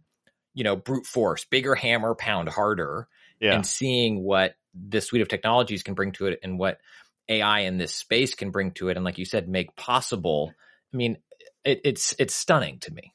you 0.55 0.65
know, 0.65 0.77
brute 0.77 1.07
force, 1.07 1.45
bigger 1.45 1.75
hammer, 1.75 2.15
pound 2.15 2.49
harder, 2.49 3.09
Yeah. 3.41 3.55
and 3.55 3.67
seeing 3.67 4.23
what 4.23 4.55
this 4.75 5.07
suite 5.07 5.23
of 5.23 5.29
technologies 5.29 5.83
can 5.83 5.95
bring 5.95 6.13
to 6.13 6.27
it 6.27 6.41
and 6.43 6.59
what 6.59 6.81
AI 7.29 7.61
in 7.61 7.79
this 7.79 7.95
space 7.95 8.35
can 8.35 8.51
bring 8.51 8.73
to 8.73 8.89
it, 8.89 8.97
and 8.97 9.05
like 9.05 9.19
you 9.19 9.25
said, 9.25 9.49
make 9.49 9.77
possible. 9.77 10.53
I 10.93 10.97
mean, 10.97 11.19
it, 11.65 11.81
it's 11.85 12.15
it's 12.19 12.35
stunning 12.35 12.79
to 12.81 12.93
me. 12.93 13.15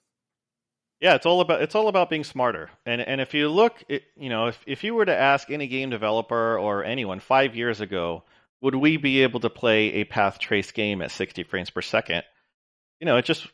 Yeah, 1.02 1.16
it's 1.16 1.26
all 1.26 1.42
about 1.42 1.62
it's 1.62 1.76
all 1.76 1.88
about 1.90 2.10
being 2.10 2.24
smarter. 2.24 2.70
And 2.86 3.02
and 3.02 3.20
if 3.20 3.34
you 3.34 3.50
look, 3.50 3.84
it, 3.90 4.04
you 4.16 4.30
know, 4.30 4.48
if 4.48 4.64
if 4.66 4.84
you 4.84 4.96
were 4.96 5.06
to 5.06 5.16
ask 5.16 5.50
any 5.50 5.68
game 5.68 5.90
developer 5.90 6.58
or 6.58 6.84
anyone 6.84 7.20
five 7.20 7.56
years 7.56 7.82
ago, 7.82 8.24
would 8.62 8.76
we 8.76 8.98
be 8.98 9.24
able 9.24 9.42
to 9.42 9.50
play 9.50 9.96
a 9.96 10.04
path 10.06 10.40
trace 10.40 10.72
game 10.72 11.02
at 11.02 11.12
60 11.12 11.44
frames 11.44 11.70
per 11.70 11.82
second? 11.82 12.24
You 13.00 13.06
know, 13.06 13.18
it 13.18 13.26
just 13.26 13.46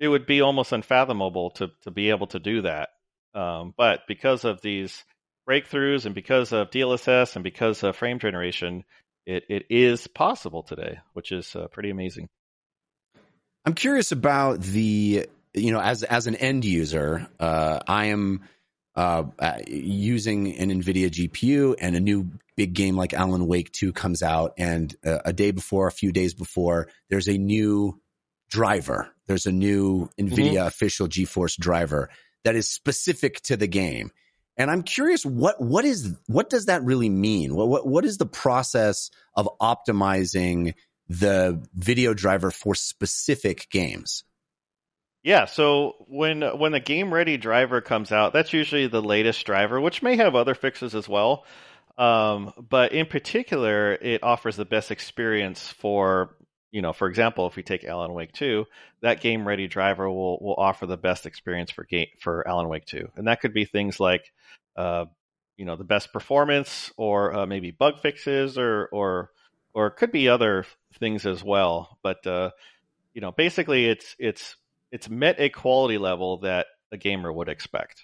it 0.00 0.08
would 0.08 0.26
be 0.26 0.40
almost 0.40 0.72
unfathomable 0.72 1.50
to 1.52 1.70
to 1.82 1.90
be 1.90 2.10
able 2.10 2.26
to 2.28 2.40
do 2.40 2.62
that. 2.62 2.88
Um, 3.34 3.74
but 3.76 4.00
because 4.08 4.44
of 4.44 4.60
these 4.60 5.04
breakthroughs 5.48 6.06
and 6.06 6.14
because 6.14 6.52
of 6.52 6.70
DLSS 6.70 7.34
and 7.36 7.44
because 7.44 7.82
of 7.82 7.96
frame 7.96 8.18
generation, 8.18 8.84
it, 9.26 9.44
it 9.48 9.66
is 9.70 10.06
possible 10.06 10.62
today, 10.62 10.98
which 11.12 11.32
is 11.32 11.54
uh, 11.54 11.68
pretty 11.68 11.90
amazing. 11.90 12.28
I'm 13.64 13.74
curious 13.74 14.12
about 14.12 14.60
the, 14.60 15.28
you 15.54 15.72
know, 15.72 15.80
as 15.80 16.02
as 16.02 16.26
an 16.26 16.36
end 16.36 16.64
user, 16.64 17.28
uh, 17.38 17.80
I 17.86 18.06
am 18.06 18.42
uh, 18.96 19.24
uh, 19.38 19.58
using 19.66 20.56
an 20.56 20.70
NVIDIA 20.70 21.10
GPU, 21.10 21.76
and 21.78 21.94
a 21.94 22.00
new 22.00 22.30
big 22.56 22.72
game 22.72 22.96
like 22.96 23.12
Alan 23.12 23.46
Wake 23.46 23.70
Two 23.72 23.92
comes 23.92 24.22
out, 24.22 24.54
and 24.56 24.94
uh, 25.04 25.18
a 25.24 25.32
day 25.32 25.50
before, 25.50 25.86
a 25.86 25.92
few 25.92 26.10
days 26.10 26.32
before, 26.32 26.88
there's 27.10 27.28
a 27.28 27.36
new 27.36 28.00
driver. 28.48 29.08
There's 29.26 29.46
a 29.46 29.52
new 29.52 30.08
NVIDIA 30.18 30.66
official 30.66 31.06
GeForce 31.06 31.56
driver 31.56 32.10
that 32.44 32.56
is 32.56 32.68
specific 32.68 33.40
to 33.42 33.56
the 33.56 33.66
game. 33.66 34.10
And 34.56 34.70
I'm 34.70 34.82
curious 34.82 35.24
what 35.24 35.60
what 35.60 35.84
is 35.84 36.14
what 36.26 36.50
does 36.50 36.66
that 36.66 36.82
really 36.82 37.08
mean? 37.08 37.54
What 37.54 37.68
what, 37.68 37.86
what 37.86 38.04
is 38.04 38.18
the 38.18 38.26
process 38.26 39.10
of 39.34 39.48
optimizing 39.60 40.74
the 41.08 41.66
video 41.74 42.14
driver 42.14 42.50
for 42.50 42.74
specific 42.74 43.68
games? 43.70 44.24
Yeah, 45.22 45.44
so 45.44 45.96
when 46.08 46.42
when 46.42 46.72
the 46.72 46.80
game 46.80 47.12
ready 47.12 47.36
driver 47.36 47.80
comes 47.80 48.10
out, 48.12 48.32
that's 48.32 48.52
usually 48.52 48.86
the 48.86 49.02
latest 49.02 49.44
driver, 49.44 49.80
which 49.80 50.02
may 50.02 50.16
have 50.16 50.34
other 50.34 50.54
fixes 50.54 50.94
as 50.94 51.08
well. 51.08 51.44
Um, 51.98 52.52
but 52.56 52.92
in 52.92 53.06
particular, 53.06 53.92
it 53.92 54.22
offers 54.22 54.56
the 54.56 54.64
best 54.64 54.90
experience 54.90 55.68
for 55.68 56.34
you 56.72 56.82
know, 56.82 56.92
for 56.92 57.08
example, 57.08 57.46
if 57.46 57.56
we 57.56 57.62
take 57.62 57.84
Alan 57.84 58.12
Wake 58.12 58.32
2, 58.32 58.64
that 59.02 59.20
game 59.20 59.46
ready 59.46 59.66
driver 59.68 60.08
will 60.10 60.38
will 60.40 60.54
offer 60.56 60.86
the 60.86 60.96
best 60.96 61.26
experience 61.26 61.70
for 61.70 61.84
game 61.84 62.08
for 62.20 62.46
Alan 62.46 62.68
Wake 62.68 62.84
2, 62.86 63.10
and 63.16 63.26
that 63.26 63.40
could 63.40 63.52
be 63.52 63.64
things 63.64 63.98
like, 63.98 64.32
uh, 64.76 65.06
you 65.56 65.64
know, 65.64 65.76
the 65.76 65.84
best 65.84 66.12
performance, 66.12 66.92
or 66.96 67.34
uh, 67.34 67.46
maybe 67.46 67.70
bug 67.70 68.00
fixes, 68.00 68.56
or 68.58 68.88
or 68.92 69.30
or 69.74 69.88
it 69.88 69.96
could 69.96 70.12
be 70.12 70.28
other 70.28 70.64
things 70.98 71.26
as 71.26 71.42
well. 71.42 71.98
But 72.02 72.26
uh, 72.26 72.50
you 73.14 73.20
know, 73.20 73.32
basically, 73.32 73.86
it's 73.86 74.14
it's 74.18 74.56
it's 74.92 75.08
met 75.08 75.36
a 75.40 75.48
quality 75.48 75.98
level 75.98 76.38
that 76.38 76.66
a 76.92 76.96
gamer 76.96 77.32
would 77.32 77.48
expect. 77.48 78.02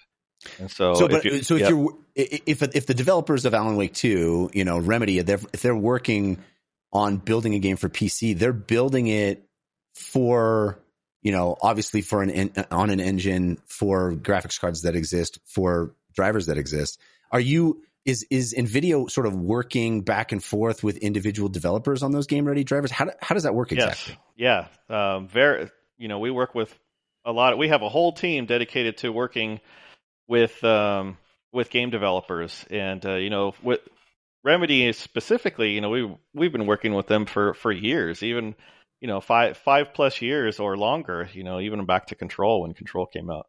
And 0.59 0.69
so, 0.69 0.95
So, 0.95 1.05
if 1.05 1.11
but 1.11 1.25
you- 1.25 1.41
so 1.41 1.55
if 1.55 1.61
yep. 1.61 1.69
you're 1.69 1.97
if 2.15 2.61
if 2.63 2.85
the 2.85 2.93
developers 2.93 3.45
of 3.45 3.53
Alan 3.53 3.75
Wake 3.75 3.93
Two, 3.93 4.49
you 4.53 4.63
know, 4.65 4.77
Remedy, 4.79 5.19
they're, 5.21 5.39
if 5.53 5.61
they're 5.61 5.75
working 5.75 6.39
on 6.91 7.17
building 7.17 7.53
a 7.53 7.59
game 7.59 7.77
for 7.77 7.89
PC, 7.89 8.37
they're 8.37 8.53
building 8.53 9.07
it 9.07 9.47
for 9.93 10.79
you 11.21 11.31
know, 11.31 11.57
obviously 11.61 12.01
for 12.01 12.21
an 12.21 12.29
en- 12.29 12.65
on 12.71 12.89
an 12.89 13.01
engine 13.01 13.57
for 13.65 14.13
graphics 14.13 14.59
cards 14.59 14.83
that 14.83 14.95
exist 14.95 15.39
for 15.45 15.93
drivers 16.13 16.45
that 16.45 16.57
exist. 16.57 16.99
Are 17.31 17.39
you 17.39 17.83
is 18.05 18.25
is 18.29 18.53
Nvidia 18.57 19.09
sort 19.11 19.27
of 19.27 19.35
working 19.35 20.01
back 20.01 20.31
and 20.31 20.41
forth 20.41 20.83
with 20.83 20.95
individual 20.97 21.49
developers 21.49 22.01
on 22.01 22.11
those 22.13 22.27
game 22.27 22.45
ready 22.45 22.63
drivers? 22.63 22.91
How 22.91 23.05
do, 23.05 23.11
how 23.19 23.33
does 23.33 23.43
that 23.43 23.53
work 23.53 23.73
exactly? 23.73 24.17
Yes. 24.37 24.67
Yeah. 24.89 25.15
Um, 25.15 25.27
very. 25.27 25.69
You 25.97 26.07
know, 26.07 26.19
we 26.19 26.31
work 26.31 26.55
with 26.55 26.73
a 27.25 27.33
lot. 27.33 27.53
Of, 27.53 27.59
we 27.59 27.67
have 27.67 27.81
a 27.81 27.89
whole 27.89 28.13
team 28.13 28.45
dedicated 28.45 28.97
to 28.99 29.09
working 29.09 29.59
with 30.27 30.63
um, 30.63 31.17
with 31.51 31.69
game 31.69 31.89
developers, 31.89 32.63
and 32.69 33.05
uh, 33.05 33.15
you 33.15 33.29
know, 33.29 33.53
with 33.61 33.81
Remedy 34.47 34.93
specifically, 34.93 35.71
you 35.73 35.81
know, 35.81 35.89
we 35.89 36.15
we've 36.33 36.53
been 36.53 36.67
working 36.67 36.93
with 36.93 37.07
them 37.07 37.25
for 37.25 37.53
for 37.53 37.69
years, 37.69 38.23
even 38.23 38.55
you 39.01 39.07
know 39.09 39.19
five 39.19 39.57
five 39.57 39.93
plus 39.93 40.21
years 40.21 40.57
or 40.59 40.77
longer. 40.77 41.29
You 41.33 41.43
know, 41.43 41.59
even 41.59 41.85
back 41.85 42.07
to 42.07 42.15
Control 42.15 42.61
when 42.61 42.73
Control 42.73 43.05
came 43.05 43.29
out. 43.29 43.47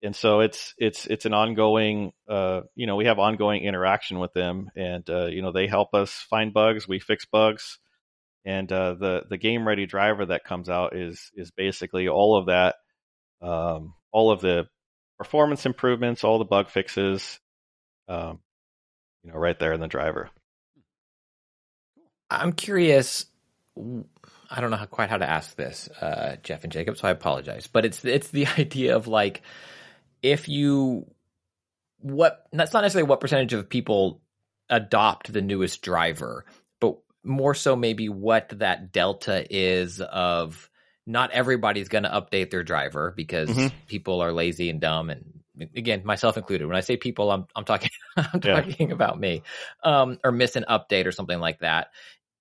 And 0.00 0.14
so 0.14 0.38
it's 0.40 0.74
it's 0.78 1.06
it's 1.06 1.26
an 1.26 1.34
ongoing, 1.34 2.12
uh, 2.28 2.60
you 2.76 2.86
know, 2.86 2.94
we 2.94 3.06
have 3.06 3.18
ongoing 3.18 3.64
interaction 3.64 4.20
with 4.20 4.32
them, 4.32 4.70
and 4.76 5.08
uh, 5.10 5.26
you 5.26 5.42
know, 5.42 5.50
they 5.50 5.66
help 5.66 5.92
us 5.92 6.12
find 6.30 6.54
bugs, 6.54 6.86
we 6.86 7.00
fix 7.00 7.26
bugs, 7.26 7.78
and 8.44 8.70
uh, 8.72 8.94
the 8.94 9.22
the 9.28 9.38
game 9.38 9.66
ready 9.66 9.86
driver 9.86 10.26
that 10.26 10.44
comes 10.44 10.68
out 10.68 10.96
is 10.96 11.32
is 11.34 11.50
basically 11.50 12.06
all 12.06 12.36
of 12.36 12.46
that, 12.46 12.76
um, 13.40 13.94
all 14.12 14.30
of 14.30 14.40
the 14.40 14.68
performance 15.18 15.66
improvements, 15.66 16.22
all 16.22 16.38
the 16.38 16.44
bug 16.44 16.68
fixes, 16.68 17.40
um, 18.08 18.38
you 19.24 19.30
know, 19.32 19.38
right 19.38 19.58
there 19.58 19.72
in 19.72 19.80
the 19.80 19.88
driver. 19.88 20.30
I'm 22.30 22.52
curious. 22.52 23.26
I 23.76 24.60
don't 24.60 24.70
know 24.70 24.76
how, 24.76 24.86
quite 24.86 25.10
how 25.10 25.18
to 25.18 25.28
ask 25.28 25.56
this, 25.56 25.88
uh, 26.00 26.36
Jeff 26.42 26.64
and 26.64 26.72
Jacob, 26.72 26.96
so 26.96 27.08
I 27.08 27.10
apologize. 27.10 27.66
But 27.66 27.84
it's 27.84 28.04
it's 28.04 28.28
the 28.28 28.46
idea 28.58 28.96
of 28.96 29.06
like 29.06 29.42
if 30.22 30.48
you 30.48 31.06
what 32.00 32.46
that's 32.52 32.72
not 32.72 32.82
necessarily 32.82 33.08
what 33.08 33.20
percentage 33.20 33.52
of 33.52 33.68
people 33.68 34.20
adopt 34.68 35.32
the 35.32 35.42
newest 35.42 35.82
driver, 35.82 36.44
but 36.80 36.98
more 37.24 37.54
so 37.54 37.76
maybe 37.76 38.08
what 38.08 38.48
that 38.58 38.92
delta 38.92 39.46
is 39.54 40.00
of 40.00 40.68
not 41.06 41.30
everybody's 41.32 41.88
going 41.88 42.04
to 42.04 42.10
update 42.10 42.50
their 42.50 42.62
driver 42.64 43.12
because 43.16 43.48
Mhm. 43.50 43.72
people 43.86 44.20
are 44.20 44.32
lazy 44.32 44.70
and 44.70 44.80
dumb 44.80 45.10
and 45.10 45.41
again 45.76 46.02
myself 46.04 46.36
included 46.36 46.66
when 46.66 46.76
i 46.76 46.80
say 46.80 46.96
people 46.96 47.30
i'm 47.30 47.46
i'm 47.54 47.64
talking 47.64 47.90
i'm 48.16 48.40
Yeah. 48.42 48.60
talking 48.60 48.92
about 48.92 49.18
me 49.18 49.42
um 49.84 50.18
or 50.24 50.32
miss 50.32 50.56
an 50.56 50.64
update 50.68 51.06
or 51.06 51.12
something 51.12 51.38
like 51.38 51.60
that 51.60 51.88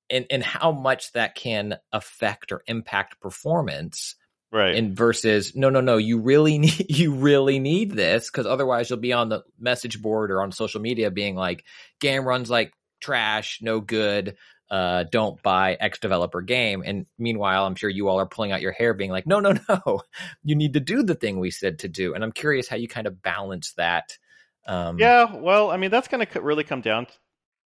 and 0.09 0.25
and 0.29 0.43
how 0.43 0.71
much 0.71 1.11
that 1.13 1.35
can 1.35 1.77
affect 1.91 2.51
or 2.51 2.63
impact 2.67 3.19
performance 3.19 4.15
Right. 4.53 4.75
and 4.75 4.95
versus 4.97 5.55
no 5.55 5.69
no 5.69 5.79
no 5.79 5.95
you 5.95 6.19
really 6.19 6.57
need 6.59 6.85
you 6.89 7.13
really 7.15 7.59
need 7.59 7.91
this 7.91 8.29
because 8.29 8.45
otherwise 8.45 8.89
you'll 8.89 8.99
be 8.99 9.13
on 9.13 9.29
the 9.29 9.43
message 9.57 10.01
board 10.01 10.29
or 10.29 10.41
on 10.41 10.51
social 10.51 10.81
media 10.81 11.09
being 11.09 11.35
like 11.35 11.63
game 12.01 12.25
runs 12.25 12.49
like 12.49 12.73
trash 12.99 13.59
no 13.61 13.79
good 13.79 14.35
uh 14.71 15.03
don't 15.11 15.43
buy 15.43 15.75
x 15.79 15.99
developer 15.99 16.41
game 16.41 16.81
and 16.83 17.05
meanwhile 17.19 17.65
i'm 17.65 17.75
sure 17.75 17.89
you 17.89 18.07
all 18.07 18.19
are 18.19 18.25
pulling 18.25 18.51
out 18.51 18.61
your 18.61 18.71
hair 18.71 18.95
being 18.95 19.11
like 19.11 19.27
no 19.27 19.39
no 19.39 19.53
no 19.69 20.01
you 20.43 20.55
need 20.55 20.73
to 20.73 20.79
do 20.79 21.03
the 21.03 21.13
thing 21.13 21.39
we 21.39 21.51
said 21.51 21.79
to 21.79 21.87
do 21.87 22.15
and 22.15 22.23
i'm 22.23 22.31
curious 22.31 22.67
how 22.67 22.75
you 22.77 22.87
kind 22.87 23.05
of 23.05 23.21
balance 23.21 23.73
that 23.73 24.17
um 24.65 24.97
Yeah, 24.97 25.35
well, 25.35 25.71
I 25.71 25.77
mean, 25.77 25.91
that's 25.91 26.07
going 26.07 26.25
to 26.25 26.41
really 26.41 26.63
come 26.63 26.81
down 26.81 27.07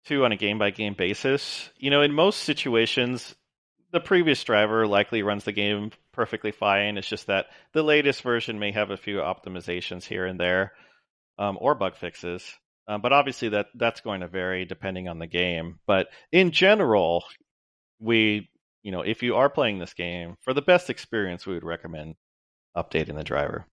to 0.06 0.24
on 0.24 0.32
a 0.32 0.36
game 0.36 0.58
by 0.58 0.70
game 0.70 0.94
basis. 0.94 1.68
You 1.76 1.90
know, 1.90 2.02
in 2.02 2.12
most 2.12 2.40
situations, 2.40 3.34
the 3.90 4.00
previous 4.00 4.42
driver 4.44 4.86
likely 4.86 5.22
runs 5.22 5.44
the 5.44 5.52
game 5.52 5.90
perfectly 6.12 6.52
fine. 6.52 6.96
It's 6.98 7.08
just 7.08 7.26
that 7.26 7.46
the 7.72 7.82
latest 7.82 8.22
version 8.22 8.58
may 8.58 8.72
have 8.72 8.90
a 8.90 8.96
few 8.96 9.16
optimizations 9.16 10.04
here 10.04 10.26
and 10.26 10.38
there, 10.38 10.72
um, 11.38 11.58
or 11.60 11.74
bug 11.74 11.96
fixes. 11.96 12.44
Um, 12.86 13.00
but 13.00 13.12
obviously, 13.12 13.50
that 13.50 13.66
that's 13.74 14.00
going 14.00 14.20
to 14.20 14.28
vary 14.28 14.64
depending 14.64 15.08
on 15.08 15.18
the 15.18 15.26
game. 15.26 15.78
But 15.86 16.08
in 16.32 16.50
general, 16.50 17.24
we, 17.98 18.50
you 18.82 18.92
know, 18.92 19.00
if 19.00 19.22
you 19.22 19.36
are 19.36 19.48
playing 19.48 19.78
this 19.78 19.94
game 19.94 20.36
for 20.40 20.52
the 20.52 20.62
best 20.62 20.90
experience, 20.90 21.46
we 21.46 21.54
would 21.54 21.64
recommend 21.64 22.16
updating 22.76 23.16
the 23.16 23.24
driver. 23.24 23.66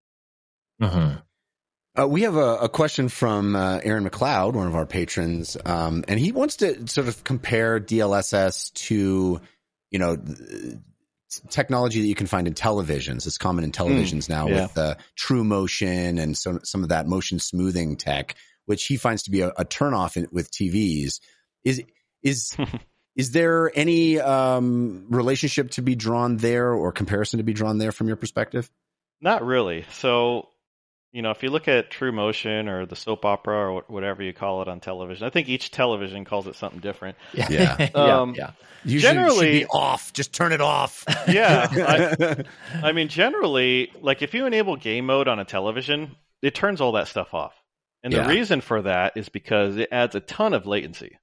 mhm. 0.82 1.22
Uh, 2.00 2.08
we 2.08 2.22
have 2.22 2.38
a, 2.38 2.56
a 2.56 2.70
question 2.70 3.10
from 3.10 3.54
uh, 3.54 3.82
Aaron 3.84 4.10
McLeod, 4.10 4.54
one 4.54 4.66
of 4.66 4.76
our 4.76 4.86
patrons, 4.86 5.58
um, 5.66 6.06
and 6.08 6.18
he 6.18 6.32
wants 6.32 6.56
to 6.58 6.88
sort 6.88 7.10
of 7.10 7.22
compare 7.26 7.82
DLSS 7.82 8.72
to, 8.74 9.42
you 9.90 10.00
know, 10.00 10.16
th- 10.16 10.78
technology 11.50 12.00
that 12.02 12.08
you 12.08 12.16
can 12.16 12.28
find 12.28 12.48
in 12.48 12.54
televisions. 12.54 13.28
It's 13.28 13.38
common 13.38 13.66
in 13.66 13.74
televisions 13.74 14.30
now 14.30 14.48
yeah. 14.48 14.62
with 14.62 14.78
uh, 14.78 14.96
True 15.16 15.44
Motion 15.44 16.18
and 16.18 16.38
some 16.38 16.62
some 16.64 16.84
of 16.84 16.90
that 16.90 17.08
motion 17.08 17.40
smoothing 17.40 17.98
tech, 17.98 18.36
which 18.72 18.86
he 18.86 18.96
finds 18.96 19.24
to 19.24 19.32
be 19.32 19.42
a, 19.42 19.50
a 19.50 19.66
turnoff 19.66 20.16
in, 20.16 20.30
with 20.32 20.50
TVs. 20.50 21.20
Is 21.66 21.84
is 22.24 22.56
is 23.18 23.32
there 23.32 23.70
any 23.76 24.18
um, 24.18 25.08
relationship 25.10 25.72
to 25.72 25.82
be 25.82 25.94
drawn 25.96 26.38
there 26.38 26.72
or 26.72 26.94
comparison 26.94 27.40
to 27.40 27.44
be 27.44 27.52
drawn 27.52 27.80
there 27.80 27.92
from 27.92 28.08
your 28.08 28.16
perspective? 28.16 28.72
Not 29.20 29.46
really. 29.46 29.84
So 29.92 30.48
you 31.12 31.22
know, 31.22 31.32
if 31.32 31.44
you 31.44 31.50
look 31.50 31.68
at 31.68 31.92
True 31.92 32.14
Motion 32.14 32.70
or 32.70 32.86
the 32.86 32.96
soap 32.96 33.26
opera 33.26 33.74
or 33.74 33.84
whatever 33.90 34.24
you 34.24 34.32
call 34.32 34.62
it 34.62 34.70
on 34.70 34.80
television, 34.80 35.28
I 35.28 35.30
think 35.30 35.50
each 35.50 35.70
television 35.70 36.24
calls 36.24 36.48
it 36.48 36.56
something 36.56 36.80
different. 36.80 37.18
Yeah, 37.34 37.48
Yeah. 37.50 37.90
Um, 37.96 38.36
yeah. 38.38 38.52
Usually 38.86 39.14
Generally- 39.14 39.48
it 39.50 39.60
should 39.60 39.68
be 39.68 39.72
off. 39.72 40.14
Just 40.14 40.32
turn 40.32 40.54
it 40.54 40.62
off. 40.62 41.04
Yeah, 41.28 41.68
I, 41.70 42.46
I 42.88 42.92
mean, 42.94 43.10
generally, 43.10 43.92
like 44.00 44.22
if 44.22 44.34
you 44.34 44.46
enable 44.46 44.78
game 44.78 45.06
mode 45.08 45.28
on 45.28 45.40
a 45.40 45.44
television, 45.46 46.16
it 46.42 46.56
turns 46.56 46.80
all 46.80 46.94
that 46.94 47.10
stuff 47.10 47.34
off. 47.34 47.54
And 48.04 48.14
Yeah. 48.14 48.24
the 48.24 48.30
reason 48.30 48.62
for 48.62 48.82
that 48.84 49.14
is 49.16 49.30
because 49.30 49.78
it 49.78 49.90
adds 49.92 50.16
a 50.16 50.20
ton 50.20 50.54
of 50.54 50.66
latency. 50.66 51.18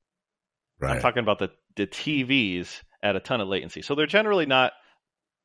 I'm 0.96 1.00
talking 1.00 1.22
about 1.22 1.38
the, 1.40 1.50
the 1.76 1.86
TVs 1.86 2.82
add 3.02 3.16
a 3.16 3.20
ton 3.20 3.40
of 3.40 3.48
latency. 3.48 3.82
So 3.82 3.94
they're 3.94 4.06
generally 4.06 4.46
not 4.46 4.72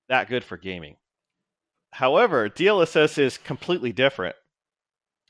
that 0.10 0.30
good 0.30 0.44
for 0.44 0.58
gaming. 0.58 0.98
However, 1.92 2.50
DLSS 2.50 3.18
is 3.18 3.38
completely 3.38 3.92
different 3.94 4.36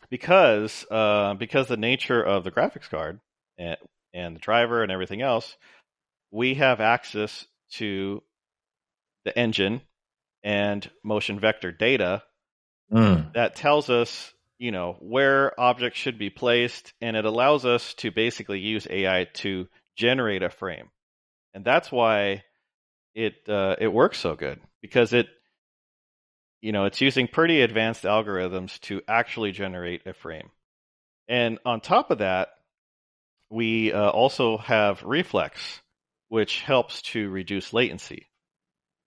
because 0.10 0.86
uh, 0.92 1.34
because 1.36 1.68
the 1.68 1.78
nature 1.78 2.22
of 2.22 2.44
the 2.44 2.52
graphics 2.52 2.90
card 2.90 3.20
and, 3.58 3.78
and 4.14 4.36
the 4.36 4.40
driver 4.40 4.84
and 4.84 4.92
everything 4.92 5.22
else, 5.22 5.56
we 6.32 6.56
have 6.56 6.80
access 6.82 7.46
to 7.74 8.24
the 9.26 9.38
engine 9.38 9.82
and 10.44 10.90
motion 11.04 11.40
vector 11.40 11.72
data 11.72 12.24
Mm. 12.92 13.34
that 13.34 13.56
tells 13.56 13.90
us, 13.90 14.33
you 14.60 14.72
know, 14.72 14.98
where 15.00 15.60
objects 15.60 16.00
should 16.00 16.18
be 16.18 16.30
placed, 16.30 16.94
and 17.02 17.18
it 17.18 17.26
allows 17.26 17.66
us 17.66 17.94
to 17.96 18.12
basically 18.12 18.60
use 18.60 18.88
AI 18.90 19.28
to 19.36 19.68
generate 19.96 20.44
a 20.44 20.50
frame, 20.50 20.90
and 21.54 21.66
that's 21.66 21.92
why 21.92 22.44
it 23.16 23.36
uh, 23.48 23.76
it 23.80 23.88
works 23.88 24.18
so 24.18 24.36
good 24.36 24.60
because 24.82 25.14
it, 25.14 25.28
you 26.62 26.72
know, 26.72 26.86
it's 26.86 27.02
using 27.02 27.28
pretty 27.28 27.62
advanced 27.62 28.04
algorithms 28.04 28.80
to 28.82 29.02
actually 29.08 29.52
generate 29.52 30.06
a 30.08 30.14
frame, 30.14 30.50
and 31.28 31.60
on 31.66 31.82
top 31.82 32.12
of 32.12 32.20
that, 32.20 32.50
we 33.50 33.94
uh, 33.94 34.10
also 34.10 34.58
have 34.58 35.04
reflex, 35.04 35.82
which 36.30 36.62
helps 36.62 37.02
to 37.02 37.30
reduce 37.30 37.74
latency. 37.74 38.28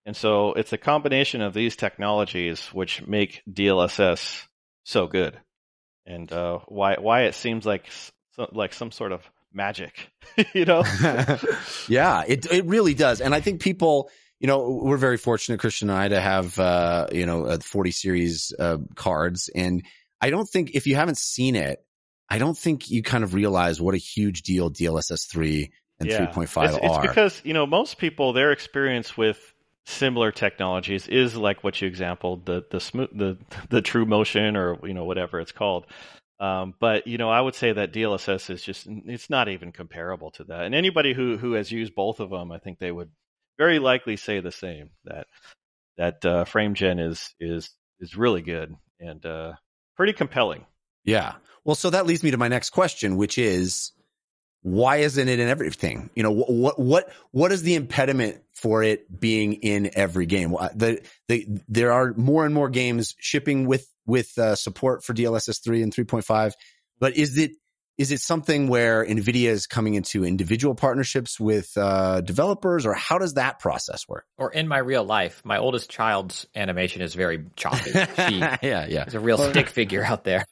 And 0.06 0.16
so 0.16 0.52
it's 0.52 0.72
a 0.72 0.78
combination 0.78 1.42
of 1.42 1.52
these 1.52 1.74
technologies 1.74 2.68
which 2.68 3.04
make 3.04 3.42
DLSS 3.50 4.46
so 4.86 5.06
good, 5.08 5.36
and 6.06 6.30
uh, 6.32 6.60
why 6.68 6.96
why 6.98 7.22
it 7.24 7.34
seems 7.34 7.66
like 7.66 7.86
so, 8.36 8.48
like 8.52 8.72
some 8.72 8.92
sort 8.92 9.10
of 9.12 9.28
magic, 9.52 10.10
you 10.54 10.64
know? 10.64 10.84
yeah, 11.88 12.22
it 12.26 12.50
it 12.50 12.64
really 12.66 12.94
does, 12.94 13.20
and 13.20 13.34
I 13.34 13.40
think 13.40 13.60
people, 13.60 14.10
you 14.38 14.46
know, 14.46 14.80
we're 14.82 14.96
very 14.96 15.16
fortunate, 15.16 15.58
Christian 15.60 15.90
and 15.90 15.98
I, 15.98 16.08
to 16.08 16.20
have 16.20 16.58
uh, 16.58 17.08
you 17.12 17.26
know, 17.26 17.46
uh, 17.46 17.58
40 17.58 17.90
series 17.90 18.52
uh, 18.58 18.78
cards, 18.94 19.50
and 19.54 19.82
I 20.20 20.30
don't 20.30 20.48
think 20.48 20.70
if 20.74 20.86
you 20.86 20.94
haven't 20.94 21.18
seen 21.18 21.56
it, 21.56 21.84
I 22.28 22.38
don't 22.38 22.56
think 22.56 22.88
you 22.88 23.02
kind 23.02 23.24
of 23.24 23.34
realize 23.34 23.80
what 23.80 23.94
a 23.94 23.98
huge 23.98 24.42
deal 24.42 24.70
DLSS 24.70 25.28
three 25.28 25.72
and 25.98 26.08
Yeah. 26.08 26.26
3.5 26.26 26.64
It's, 26.68 26.76
it's 26.76 26.84
are. 26.84 27.02
because 27.02 27.42
you 27.44 27.54
know 27.54 27.66
most 27.66 27.98
people 27.98 28.32
their 28.32 28.52
experience 28.52 29.16
with 29.16 29.54
similar 29.86 30.32
technologies 30.32 31.08
is 31.08 31.36
like 31.36 31.62
what 31.64 31.80
you 31.80 31.88
exampled 31.88 32.44
the 32.44 32.64
the 32.70 32.80
smooth 32.80 33.08
the 33.16 33.38
the 33.70 33.80
True 33.80 34.04
Motion 34.04 34.56
or 34.56 34.78
you 34.86 34.94
know 34.94 35.04
whatever 35.04 35.40
it's 35.40 35.52
called. 35.52 35.86
Um, 36.38 36.74
but 36.78 37.06
you 37.06 37.16
know, 37.16 37.30
I 37.30 37.40
would 37.40 37.54
say 37.54 37.72
that 37.72 37.92
DLSS 37.92 38.50
is 38.50 38.62
just 38.62 38.86
it's 38.86 39.30
not 39.30 39.48
even 39.48 39.72
comparable 39.72 40.32
to 40.32 40.44
that. 40.44 40.62
And 40.62 40.74
anybody 40.74 41.14
who 41.14 41.38
who 41.38 41.52
has 41.52 41.72
used 41.72 41.94
both 41.94 42.20
of 42.20 42.30
them, 42.30 42.52
I 42.52 42.58
think 42.58 42.78
they 42.78 42.92
would 42.92 43.10
very 43.58 43.78
likely 43.78 44.16
say 44.16 44.40
the 44.40 44.52
same 44.52 44.90
that 45.04 45.26
that 45.96 46.24
uh, 46.26 46.44
FrameGen 46.44 47.00
is 47.00 47.34
is 47.40 47.70
is 48.00 48.16
really 48.16 48.42
good 48.42 48.74
and 49.00 49.24
uh, 49.24 49.52
pretty 49.96 50.12
compelling. 50.12 50.66
Yeah. 51.04 51.34
Well, 51.64 51.76
so 51.76 51.90
that 51.90 52.06
leads 52.06 52.22
me 52.22 52.32
to 52.32 52.36
my 52.36 52.48
next 52.48 52.70
question, 52.70 53.16
which 53.16 53.38
is 53.38 53.92
why 54.66 54.96
isn't 54.96 55.28
it 55.28 55.38
in 55.38 55.48
everything? 55.48 56.10
You 56.16 56.24
know, 56.24 56.32
what, 56.32 56.76
what, 56.76 57.08
what, 57.30 57.52
is 57.52 57.62
the 57.62 57.76
impediment 57.76 58.42
for 58.52 58.82
it 58.82 59.20
being 59.20 59.52
in 59.52 59.90
every 59.94 60.26
game? 60.26 60.50
The, 60.50 61.02
the, 61.28 61.46
there 61.68 61.92
are 61.92 62.12
more 62.16 62.44
and 62.44 62.52
more 62.52 62.68
games 62.68 63.14
shipping 63.20 63.68
with, 63.68 63.88
with, 64.06 64.36
uh, 64.36 64.56
support 64.56 65.04
for 65.04 65.14
DLSS 65.14 65.62
3 65.62 65.82
and 65.82 65.94
3.5, 65.94 66.54
but 66.98 67.16
is 67.16 67.38
it, 67.38 67.52
is 67.98 68.12
it 68.12 68.20
something 68.20 68.68
where 68.68 69.04
NVIDIA 69.04 69.48
is 69.48 69.66
coming 69.66 69.94
into 69.94 70.24
individual 70.24 70.74
partnerships 70.74 71.40
with, 71.40 71.70
uh, 71.76 72.20
developers 72.20 72.84
or 72.84 72.92
how 72.92 73.18
does 73.18 73.34
that 73.34 73.58
process 73.58 74.06
work? 74.06 74.26
Or 74.36 74.52
in 74.52 74.68
my 74.68 74.78
real 74.78 75.04
life, 75.04 75.40
my 75.44 75.58
oldest 75.58 75.88
child's 75.90 76.46
animation 76.54 77.00
is 77.00 77.14
very 77.14 77.44
choppy. 77.56 77.92
She 77.92 78.38
yeah, 78.38 78.58
yeah. 78.62 79.04
is 79.06 79.14
a 79.14 79.20
real 79.20 79.38
stick 79.38 79.68
figure 79.68 80.04
out 80.04 80.24
there. 80.24 80.44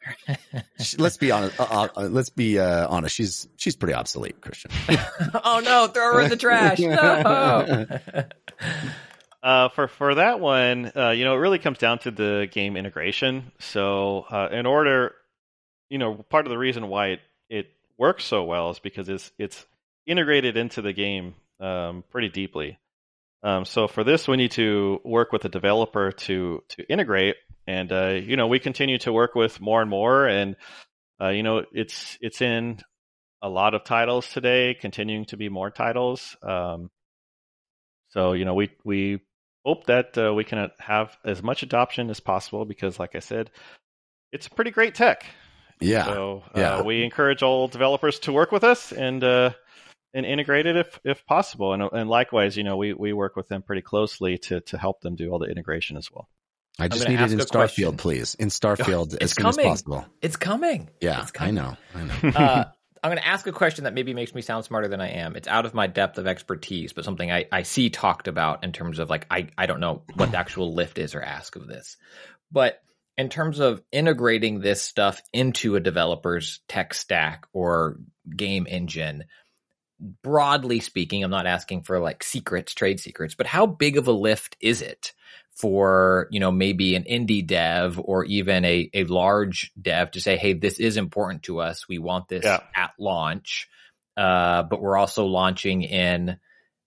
She- 0.80 0.96
let's 0.96 1.18
be 1.18 1.30
honest. 1.30 1.60
Uh, 1.60 1.88
uh, 1.96 2.02
let's 2.10 2.30
be, 2.30 2.58
uh, 2.58 2.88
honest. 2.88 3.14
She's, 3.14 3.46
she's 3.56 3.76
pretty 3.76 3.94
obsolete, 3.94 4.40
Christian. 4.40 4.70
oh 5.44 5.60
no, 5.64 5.86
throw 5.88 6.14
her 6.14 6.20
in 6.22 6.30
the 6.30 6.36
trash. 6.36 6.78
No. 6.78 7.86
Uh, 9.44 9.68
for 9.68 9.88
for 9.88 10.14
that 10.14 10.40
one, 10.40 10.90
uh, 10.96 11.10
you 11.10 11.22
know, 11.26 11.34
it 11.34 11.38
really 11.38 11.58
comes 11.58 11.76
down 11.76 11.98
to 11.98 12.10
the 12.10 12.48
game 12.50 12.78
integration. 12.78 13.52
So, 13.58 14.24
uh, 14.30 14.48
in 14.50 14.64
order, 14.64 15.14
you 15.90 15.98
know, 15.98 16.14
part 16.14 16.46
of 16.46 16.50
the 16.50 16.56
reason 16.56 16.88
why 16.88 17.08
it, 17.08 17.20
it 17.48 17.66
works 17.98 18.24
so 18.24 18.44
well 18.44 18.70
is 18.70 18.78
because 18.78 19.08
it's 19.08 19.30
it's 19.38 19.64
integrated 20.06 20.56
into 20.56 20.82
the 20.82 20.92
game 20.92 21.34
um, 21.60 22.04
pretty 22.10 22.28
deeply. 22.28 22.78
Um, 23.42 23.64
so 23.64 23.86
for 23.88 24.04
this, 24.04 24.26
we 24.26 24.36
need 24.36 24.52
to 24.52 25.00
work 25.04 25.32
with 25.32 25.42
the 25.42 25.48
developer 25.48 26.12
to 26.12 26.62
to 26.70 26.90
integrate, 26.90 27.36
and 27.66 27.92
uh, 27.92 28.08
you 28.08 28.36
know, 28.36 28.46
we 28.46 28.58
continue 28.58 28.98
to 28.98 29.12
work 29.12 29.34
with 29.34 29.60
more 29.60 29.82
and 29.82 29.90
more, 29.90 30.26
and 30.26 30.56
uh, 31.20 31.28
you 31.28 31.42
know, 31.42 31.64
it's 31.72 32.16
it's 32.20 32.40
in 32.40 32.80
a 33.42 33.48
lot 33.48 33.74
of 33.74 33.84
titles 33.84 34.26
today, 34.32 34.74
continuing 34.74 35.26
to 35.26 35.36
be 35.36 35.50
more 35.50 35.70
titles. 35.70 36.36
Um, 36.42 36.90
so 38.08 38.32
you 38.32 38.46
know, 38.46 38.54
we 38.54 38.70
we 38.84 39.20
hope 39.64 39.86
that 39.86 40.16
uh, 40.16 40.32
we 40.32 40.44
can 40.44 40.70
have 40.78 41.16
as 41.24 41.42
much 41.42 41.62
adoption 41.62 42.08
as 42.10 42.20
possible 42.20 42.64
because, 42.64 42.98
like 42.98 43.14
I 43.14 43.20
said, 43.20 43.50
it's 44.32 44.48
pretty 44.48 44.70
great 44.70 44.94
tech. 44.94 45.26
Yeah. 45.80 46.04
So 46.04 46.42
uh, 46.54 46.60
yeah. 46.60 46.82
we 46.82 47.02
encourage 47.02 47.42
all 47.42 47.68
developers 47.68 48.18
to 48.20 48.32
work 48.32 48.52
with 48.52 48.64
us 48.64 48.92
and 48.92 49.22
uh, 49.22 49.50
and 50.12 50.24
integrate 50.24 50.66
it 50.66 50.76
if 50.76 51.00
if 51.04 51.26
possible. 51.26 51.72
And 51.72 51.82
and 51.92 52.08
likewise, 52.08 52.56
you 52.56 52.64
know, 52.64 52.76
we 52.76 52.92
we 52.92 53.12
work 53.12 53.36
with 53.36 53.48
them 53.48 53.62
pretty 53.62 53.82
closely 53.82 54.38
to 54.38 54.60
to 54.62 54.78
help 54.78 55.00
them 55.00 55.16
do 55.16 55.30
all 55.30 55.38
the 55.38 55.46
integration 55.50 55.96
as 55.96 56.10
well. 56.12 56.28
I 56.78 56.88
just 56.88 57.08
need 57.08 57.20
it 57.20 57.32
in 57.32 57.38
Starfield, 57.38 57.50
question. 57.50 57.96
please. 57.96 58.34
In 58.34 58.48
Starfield 58.48 59.08
as 59.20 59.30
It's 59.30 59.34
soon 59.34 59.46
as 59.46 59.56
possible. 59.56 60.06
It's 60.20 60.36
coming. 60.36 60.90
Yeah, 61.00 61.22
It's 61.22 61.32
I 61.38 61.52
know. 61.52 61.76
I 61.94 62.02
know. 62.02 62.28
uh, 62.30 62.64
I'm 63.04 63.10
going 63.10 63.18
to 63.18 63.26
ask 63.26 63.46
a 63.46 63.52
question 63.52 63.84
that 63.84 63.92
maybe 63.92 64.14
makes 64.14 64.34
me 64.34 64.40
sound 64.40 64.64
smarter 64.64 64.88
than 64.88 65.00
I 65.00 65.10
am. 65.10 65.36
It's 65.36 65.46
out 65.46 65.66
of 65.66 65.74
my 65.74 65.86
depth 65.86 66.16
of 66.16 66.26
expertise, 66.26 66.94
but 66.94 67.04
something 67.04 67.30
I, 67.30 67.44
I 67.52 67.62
see 67.62 67.90
talked 67.90 68.28
about 68.28 68.64
in 68.64 68.72
terms 68.72 68.98
of 68.98 69.10
like, 69.10 69.26
I, 69.30 69.48
I 69.58 69.66
don't 69.66 69.78
know 69.80 70.02
what 70.14 70.30
the 70.30 70.38
actual 70.38 70.74
lift 70.74 70.98
is 70.98 71.14
or 71.14 71.20
ask 71.20 71.54
of 71.54 71.66
this. 71.66 71.98
But 72.50 72.80
in 73.16 73.28
terms 73.28 73.60
of 73.60 73.80
integrating 73.92 74.60
this 74.60 74.82
stuff 74.82 75.22
into 75.32 75.76
a 75.76 75.80
developer's 75.80 76.60
tech 76.68 76.94
stack 76.94 77.46
or 77.52 77.98
game 78.36 78.66
engine, 78.68 79.24
broadly 80.22 80.80
speaking, 80.80 81.22
I'm 81.22 81.30
not 81.30 81.46
asking 81.46 81.82
for 81.82 82.00
like 82.00 82.22
secrets, 82.24 82.74
trade 82.74 83.00
secrets, 83.00 83.34
but 83.34 83.46
how 83.46 83.66
big 83.66 83.96
of 83.96 84.08
a 84.08 84.12
lift 84.12 84.56
is 84.60 84.82
it? 84.82 85.12
for 85.56 86.26
you 86.32 86.40
know 86.40 86.50
maybe 86.50 86.96
an 86.96 87.04
indie 87.04 87.46
dev 87.46 88.00
or 88.02 88.24
even 88.24 88.64
a, 88.64 88.90
a 88.92 89.04
large 89.04 89.70
dev 89.80 90.10
to 90.10 90.20
say 90.20 90.36
hey 90.36 90.52
this 90.52 90.80
is 90.80 90.96
important 90.96 91.44
to 91.44 91.60
us 91.60 91.88
we 91.88 91.96
want 91.98 92.26
this 92.26 92.42
Yeah. 92.44 92.58
at 92.74 92.90
launch 92.98 93.68
uh, 94.16 94.64
but 94.64 94.80
we're 94.82 94.96
also 94.96 95.26
launching 95.26 95.82
in 95.82 96.38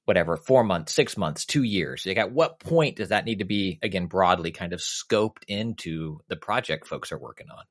whatever 0.08 0.38
four 0.38 0.64
months 0.64 0.94
six 0.94 1.18
months 1.18 1.46
two 1.46 1.64
years 1.64 2.06
like 2.06 2.18
at 2.18 2.32
what 2.32 2.60
point 2.60 2.96
does 2.96 3.10
that 3.10 3.26
need 3.26 3.40
to 3.40 3.46
be 3.46 3.78
again 3.84 4.08
broadly 4.08 4.52
kind 4.52 4.74
of 4.74 4.80
scoped 4.80 5.44
into 5.48 6.20
the 6.30 6.36
project 6.36 6.88
folks 6.88 7.12
are 7.12 7.20
working 7.20 7.48
on 7.52 7.64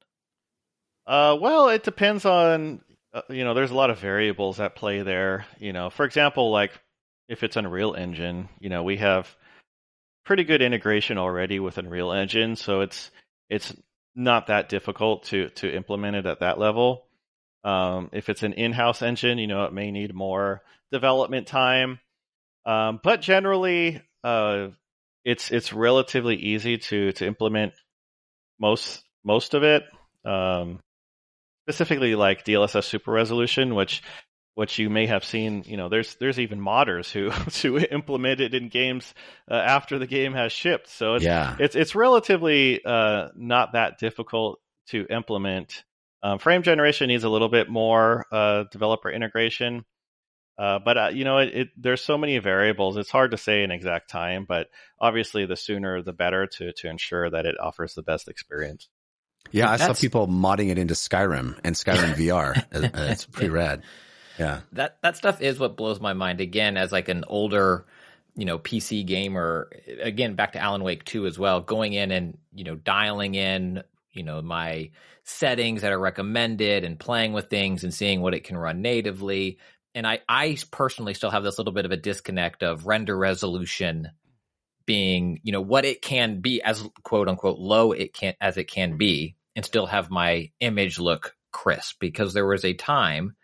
Uh, 1.06 1.36
well, 1.40 1.68
it 1.68 1.84
depends 1.84 2.24
on 2.24 2.80
uh, 3.14 3.22
you 3.30 3.44
know. 3.44 3.54
There's 3.54 3.70
a 3.70 3.76
lot 3.76 3.90
of 3.90 3.98
variables 4.00 4.60
at 4.60 4.74
play 4.74 5.02
there. 5.02 5.46
You 5.58 5.72
know, 5.72 5.88
for 5.90 6.04
example, 6.04 6.50
like 6.50 6.72
if 7.28 7.42
it's 7.44 7.56
Unreal 7.56 7.94
Engine, 7.94 8.48
you 8.58 8.68
know, 8.68 8.82
we 8.82 8.96
have 8.98 9.34
pretty 10.24 10.44
good 10.44 10.62
integration 10.62 11.16
already 11.18 11.60
with 11.60 11.78
Unreal 11.78 12.12
Engine, 12.12 12.56
so 12.56 12.80
it's 12.80 13.10
it's 13.48 13.72
not 14.16 14.48
that 14.48 14.68
difficult 14.68 15.24
to 15.26 15.50
to 15.50 15.72
implement 15.72 16.16
it 16.16 16.26
at 16.26 16.40
that 16.40 16.58
level. 16.58 17.06
Um, 17.64 18.10
if 18.12 18.28
it's 18.28 18.42
an 18.42 18.52
in-house 18.52 19.02
engine, 19.02 19.38
you 19.38 19.46
know, 19.46 19.64
it 19.64 19.72
may 19.72 19.90
need 19.92 20.14
more 20.14 20.62
development 20.92 21.46
time, 21.46 22.00
um, 22.66 23.00
but 23.02 23.22
generally, 23.22 24.02
uh, 24.22 24.68
it's 25.24 25.50
it's 25.50 25.72
relatively 25.72 26.36
easy 26.36 26.78
to 26.78 27.12
to 27.12 27.26
implement 27.26 27.72
most 28.58 29.02
most 29.24 29.54
of 29.54 29.62
it. 29.62 29.84
Um, 30.24 30.80
specifically 31.66 32.14
like 32.14 32.44
DLSS 32.44 32.84
super 32.84 33.12
resolution, 33.12 33.74
which 33.74 34.02
which 34.54 34.78
you 34.78 34.88
may 34.88 35.06
have 35.06 35.22
seen, 35.22 35.64
you 35.66 35.76
know, 35.76 35.90
there's 35.90 36.16
there's 36.16 36.38
even 36.38 36.60
modders 36.60 37.10
who 37.10 37.30
who 37.68 37.78
implement 37.78 38.40
it 38.40 38.54
in 38.54 38.68
games 38.68 39.14
uh, 39.50 39.54
after 39.54 39.98
the 39.98 40.06
game 40.06 40.32
has 40.32 40.52
shipped. 40.52 40.88
So 40.88 41.14
it's 41.14 41.24
yeah. 41.24 41.56
it's 41.58 41.76
it's 41.76 41.94
relatively 41.94 42.84
uh, 42.84 43.28
not 43.36 43.72
that 43.72 43.98
difficult 43.98 44.58
to 44.88 45.06
implement. 45.10 45.84
Um, 46.22 46.38
frame 46.38 46.62
generation 46.62 47.08
needs 47.08 47.24
a 47.24 47.28
little 47.28 47.50
bit 47.50 47.68
more 47.68 48.24
uh, 48.32 48.64
developer 48.72 49.10
integration. 49.10 49.84
Uh, 50.58 50.78
but 50.78 50.96
uh, 50.96 51.08
you 51.12 51.24
know, 51.24 51.38
it, 51.38 51.54
it, 51.54 51.68
there's 51.76 52.02
so 52.02 52.16
many 52.16 52.38
variables. 52.38 52.96
It's 52.96 53.10
hard 53.10 53.32
to 53.32 53.36
say 53.36 53.62
an 53.62 53.70
exact 53.70 54.08
time, 54.08 54.46
but 54.48 54.68
obviously, 54.98 55.44
the 55.44 55.56
sooner 55.56 56.02
the 56.02 56.14
better 56.14 56.46
to 56.46 56.72
to 56.72 56.88
ensure 56.88 57.28
that 57.28 57.44
it 57.44 57.56
offers 57.60 57.94
the 57.94 58.02
best 58.02 58.28
experience. 58.28 58.88
Yeah, 59.52 59.68
I 59.68 59.76
That's... 59.76 59.98
saw 59.98 60.00
people 60.00 60.28
modding 60.28 60.70
it 60.70 60.78
into 60.78 60.94
Skyrim 60.94 61.58
and 61.62 61.76
Skyrim 61.76 62.14
VR. 62.14 62.64
It's 63.10 63.26
pretty 63.26 63.50
rad. 63.50 63.82
Yeah, 64.38 64.60
that 64.72 64.98
that 65.02 65.16
stuff 65.16 65.42
is 65.42 65.58
what 65.58 65.76
blows 65.76 66.00
my 66.00 66.14
mind. 66.14 66.40
Again, 66.40 66.78
as 66.78 66.90
like 66.90 67.10
an 67.10 67.24
older, 67.28 67.84
you 68.34 68.46
know, 68.46 68.58
PC 68.58 69.04
gamer. 69.04 69.70
Again, 70.00 70.36
back 70.36 70.52
to 70.52 70.58
Alan 70.58 70.82
Wake 70.82 71.04
two 71.04 71.26
as 71.26 71.38
well. 71.38 71.60
Going 71.60 71.92
in 71.92 72.10
and 72.10 72.38
you 72.54 72.64
know 72.64 72.76
dialing 72.76 73.34
in, 73.34 73.82
you 74.12 74.22
know, 74.22 74.40
my 74.40 74.90
settings 75.24 75.82
that 75.82 75.92
are 75.92 75.98
recommended 75.98 76.84
and 76.84 76.98
playing 76.98 77.32
with 77.32 77.50
things 77.50 77.82
and 77.82 77.92
seeing 77.92 78.20
what 78.20 78.32
it 78.32 78.44
can 78.44 78.56
run 78.56 78.80
natively 78.80 79.58
and 79.96 80.06
I, 80.06 80.20
I 80.28 80.58
personally 80.70 81.14
still 81.14 81.30
have 81.30 81.42
this 81.42 81.56
little 81.56 81.72
bit 81.72 81.86
of 81.86 81.90
a 81.90 81.96
disconnect 81.96 82.62
of 82.62 82.86
render 82.86 83.16
resolution 83.16 84.10
being, 84.84 85.40
you 85.42 85.52
know, 85.52 85.62
what 85.62 85.86
it 85.86 86.02
can 86.02 86.40
be 86.40 86.62
as 86.62 86.86
quote 87.02 87.28
unquote 87.28 87.58
low 87.58 87.92
it 87.92 88.12
can 88.12 88.34
as 88.40 88.58
it 88.58 88.64
can 88.64 88.98
be, 88.98 89.36
and 89.56 89.64
still 89.64 89.86
have 89.86 90.10
my 90.10 90.52
image 90.60 90.98
look 90.98 91.34
crisp. 91.50 91.96
Because 91.98 92.34
there 92.34 92.46
was 92.46 92.64
a 92.64 92.74
time, 92.74 93.34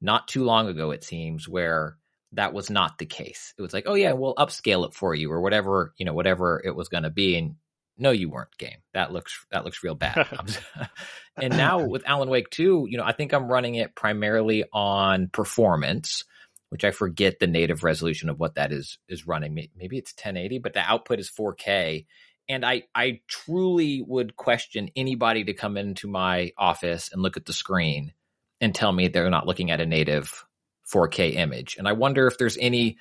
not 0.00 0.26
too 0.26 0.42
long 0.42 0.68
ago, 0.68 0.90
it 0.90 1.04
seems, 1.04 1.46
where 1.46 1.98
that 2.32 2.54
was 2.54 2.70
not 2.70 2.96
the 2.96 3.06
case. 3.06 3.52
It 3.58 3.62
was 3.62 3.74
like, 3.74 3.84
oh 3.86 3.94
yeah, 3.94 4.12
we'll 4.12 4.34
upscale 4.34 4.86
it 4.86 4.94
for 4.94 5.14
you, 5.14 5.30
or 5.30 5.42
whatever, 5.42 5.92
you 5.98 6.06
know, 6.06 6.14
whatever 6.14 6.62
it 6.64 6.74
was 6.74 6.88
going 6.88 7.04
to 7.04 7.10
be, 7.10 7.36
and 7.36 7.56
no, 8.00 8.10
you 8.10 8.30
weren't 8.30 8.56
game. 8.58 8.78
That 8.94 9.12
looks 9.12 9.46
that 9.52 9.64
looks 9.64 9.84
real 9.84 9.94
bad. 9.94 10.26
and 11.36 11.56
now 11.56 11.84
with 11.84 12.08
Alan 12.08 12.30
Wake 12.30 12.50
2, 12.50 12.86
you 12.88 12.98
know, 12.98 13.04
I 13.04 13.12
think 13.12 13.32
I'm 13.32 13.50
running 13.50 13.74
it 13.74 13.94
primarily 13.94 14.64
on 14.72 15.28
performance, 15.28 16.24
which 16.70 16.84
I 16.84 16.90
forget 16.90 17.38
the 17.38 17.46
native 17.46 17.84
resolution 17.84 18.30
of 18.30 18.40
what 18.40 18.54
that 18.54 18.72
is 18.72 18.98
is 19.08 19.26
running. 19.26 19.54
Maybe 19.54 19.98
it's 19.98 20.12
1080, 20.12 20.58
but 20.58 20.72
the 20.72 20.80
output 20.80 21.20
is 21.20 21.30
4K. 21.30 22.06
And 22.48 22.64
I 22.64 22.84
I 22.94 23.20
truly 23.28 24.02
would 24.04 24.34
question 24.34 24.90
anybody 24.96 25.44
to 25.44 25.52
come 25.52 25.76
into 25.76 26.08
my 26.08 26.52
office 26.56 27.10
and 27.12 27.22
look 27.22 27.36
at 27.36 27.44
the 27.44 27.52
screen 27.52 28.14
and 28.60 28.74
tell 28.74 28.92
me 28.92 29.08
they're 29.08 29.30
not 29.30 29.46
looking 29.46 29.70
at 29.70 29.80
a 29.80 29.86
native 29.86 30.44
4K 30.92 31.36
image. 31.36 31.76
And 31.76 31.86
I 31.86 31.92
wonder 31.92 32.26
if 32.26 32.38
there's 32.38 32.58
any 32.58 32.98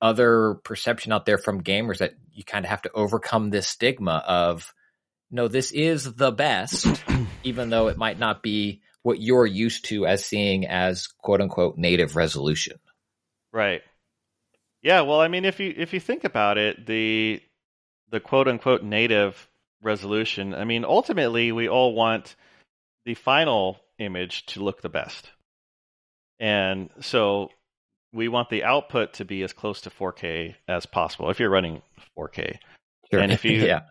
other 0.00 0.54
perception 0.64 1.12
out 1.12 1.26
there 1.26 1.38
from 1.38 1.62
gamers 1.62 1.98
that 1.98 2.14
you 2.32 2.44
kind 2.44 2.64
of 2.64 2.70
have 2.70 2.82
to 2.82 2.92
overcome 2.92 3.50
this 3.50 3.68
stigma 3.68 4.22
of 4.26 4.72
no 5.30 5.48
this 5.48 5.72
is 5.72 6.14
the 6.14 6.32
best 6.32 6.86
even 7.44 7.70
though 7.70 7.88
it 7.88 7.96
might 7.96 8.18
not 8.18 8.42
be 8.42 8.82
what 9.02 9.20
you're 9.20 9.46
used 9.46 9.86
to 9.86 10.06
as 10.06 10.24
seeing 10.24 10.66
as 10.66 11.06
quote 11.06 11.40
unquote 11.40 11.78
native 11.78 12.16
resolution. 12.16 12.78
Right. 13.52 13.82
Yeah 14.82 15.02
well 15.02 15.20
i 15.20 15.28
mean 15.28 15.44
if 15.44 15.60
you 15.60 15.72
if 15.76 15.92
you 15.92 16.00
think 16.00 16.24
about 16.24 16.56
it 16.58 16.86
the 16.86 17.40
the 18.10 18.20
quote 18.20 18.48
unquote 18.48 18.82
native 18.82 19.48
resolution 19.82 20.54
i 20.54 20.64
mean 20.64 20.84
ultimately 20.84 21.52
we 21.52 21.68
all 21.68 21.94
want 21.94 22.34
the 23.04 23.14
final 23.14 23.80
image 23.98 24.46
to 24.46 24.62
look 24.62 24.82
the 24.82 24.88
best. 24.88 25.30
And 26.38 26.90
so 27.00 27.50
we 28.12 28.28
want 28.28 28.50
the 28.50 28.64
output 28.64 29.14
to 29.14 29.24
be 29.24 29.42
as 29.42 29.52
close 29.52 29.82
to 29.82 29.90
4K 29.90 30.54
as 30.68 30.86
possible 30.86 31.30
if 31.30 31.38
you're 31.38 31.50
running 31.50 31.82
4K. 32.18 32.58
Sure. 33.10 33.20
And 33.20 33.32
if 33.32 33.44
you, 33.44 33.52
yeah. 33.66 33.82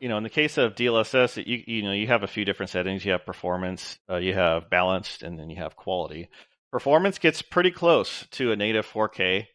you 0.00 0.08
know, 0.08 0.16
in 0.16 0.22
the 0.22 0.30
case 0.30 0.58
of 0.58 0.74
DLSS, 0.74 1.44
you 1.46 1.62
you 1.66 1.82
know 1.82 1.92
you 1.92 2.06
have 2.08 2.22
a 2.22 2.28
few 2.28 2.44
different 2.44 2.70
settings. 2.70 3.04
You 3.04 3.12
have 3.12 3.26
performance, 3.26 3.98
uh, 4.10 4.16
you 4.16 4.34
have 4.34 4.70
balanced, 4.70 5.22
and 5.22 5.38
then 5.38 5.50
you 5.50 5.56
have 5.56 5.76
quality. 5.76 6.28
Performance 6.70 7.18
gets 7.18 7.42
pretty 7.42 7.70
close 7.70 8.26
to 8.32 8.52
a 8.52 8.56
native 8.56 8.86
4K 8.86 9.46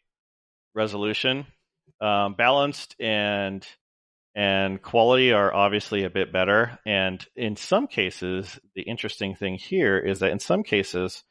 resolution. 0.75 1.47
Um, 1.99 2.35
balanced 2.35 2.95
and 2.99 3.65
and 4.35 4.79
quality 4.79 5.31
are 5.31 5.51
obviously 5.51 6.03
a 6.03 6.11
bit 6.11 6.31
better. 6.31 6.77
And 6.85 7.25
in 7.35 7.55
some 7.55 7.87
cases, 7.87 8.59
the 8.75 8.83
interesting 8.83 9.33
thing 9.33 9.55
here 9.55 9.97
is 9.97 10.19
that 10.19 10.29
in 10.29 10.37
some 10.37 10.61
cases, 10.61 11.23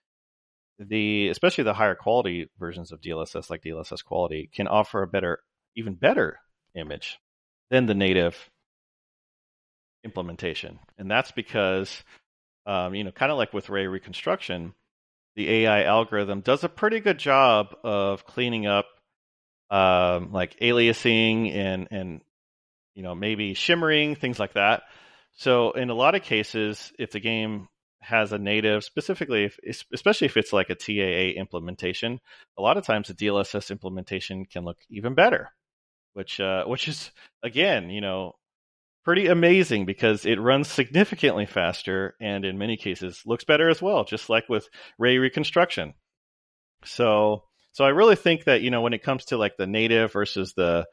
the 0.78 1.28
especially 1.28 1.64
the 1.64 1.74
higher 1.74 1.94
quality 1.94 2.48
versions 2.58 2.92
of 2.92 3.00
DLSS 3.00 3.50
like 3.50 3.62
DLSS 3.62 4.04
quality 4.04 4.50
can 4.54 4.68
offer 4.68 5.02
a 5.02 5.06
better 5.06 5.40
even 5.74 5.94
better 5.94 6.38
image 6.74 7.18
than 7.70 7.86
the 7.86 7.94
native 7.94 8.50
implementation. 10.04 10.78
And 10.98 11.10
that's 11.10 11.32
because 11.32 12.04
um, 12.66 12.94
you 12.94 13.04
know, 13.04 13.12
kind 13.12 13.30
of 13.30 13.38
like 13.38 13.52
with 13.52 13.68
ray 13.68 13.86
reconstruction, 13.86 14.74
the 15.36 15.48
AI 15.50 15.84
algorithm 15.84 16.40
does 16.40 16.64
a 16.64 16.68
pretty 16.68 17.00
good 17.00 17.18
job 17.18 17.76
of 17.84 18.26
cleaning 18.26 18.66
up 18.66 18.86
um, 19.70 20.32
like 20.32 20.58
aliasing 20.60 21.54
and 21.54 21.88
and 21.90 22.20
you 22.94 23.02
know 23.02 23.14
maybe 23.14 23.54
shimmering 23.54 24.16
things 24.16 24.38
like 24.38 24.54
that. 24.54 24.82
So 25.38 25.72
in 25.72 25.90
a 25.90 25.94
lot 25.94 26.14
of 26.14 26.22
cases, 26.22 26.92
if 26.98 27.12
the 27.12 27.20
game 27.20 27.68
has 28.00 28.32
a 28.32 28.38
native, 28.38 28.84
specifically, 28.84 29.44
if, 29.44 29.84
especially 29.92 30.26
if 30.26 30.36
it's 30.36 30.52
like 30.52 30.70
a 30.70 30.74
TAA 30.74 31.38
implementation, 31.38 32.20
a 32.56 32.62
lot 32.62 32.76
of 32.76 32.84
times 32.84 33.08
the 33.08 33.14
DLSS 33.14 33.70
implementation 33.70 34.44
can 34.44 34.64
look 34.64 34.78
even 34.88 35.14
better, 35.14 35.50
which 36.14 36.40
uh, 36.40 36.64
which 36.66 36.88
is 36.88 37.10
again, 37.42 37.90
you 37.90 38.00
know, 38.00 38.32
pretty 39.04 39.26
amazing 39.26 39.86
because 39.86 40.26
it 40.26 40.40
runs 40.40 40.68
significantly 40.68 41.46
faster 41.46 42.14
and 42.20 42.44
in 42.44 42.58
many 42.58 42.76
cases 42.76 43.22
looks 43.24 43.44
better 43.44 43.68
as 43.68 43.80
well, 43.80 44.04
just 44.04 44.28
like 44.28 44.48
with 44.48 44.68
ray 44.98 45.18
reconstruction. 45.18 45.94
So 46.84 47.44
so 47.72 47.84
I 47.84 47.90
really 47.90 48.16
think 48.16 48.44
that 48.44 48.62
you 48.62 48.70
know 48.70 48.80
when 48.80 48.94
it 48.94 49.02
comes 49.02 49.26
to 49.26 49.36
like 49.36 49.56
the 49.56 49.66
native 49.66 50.12
versus 50.12 50.54
the 50.56 50.86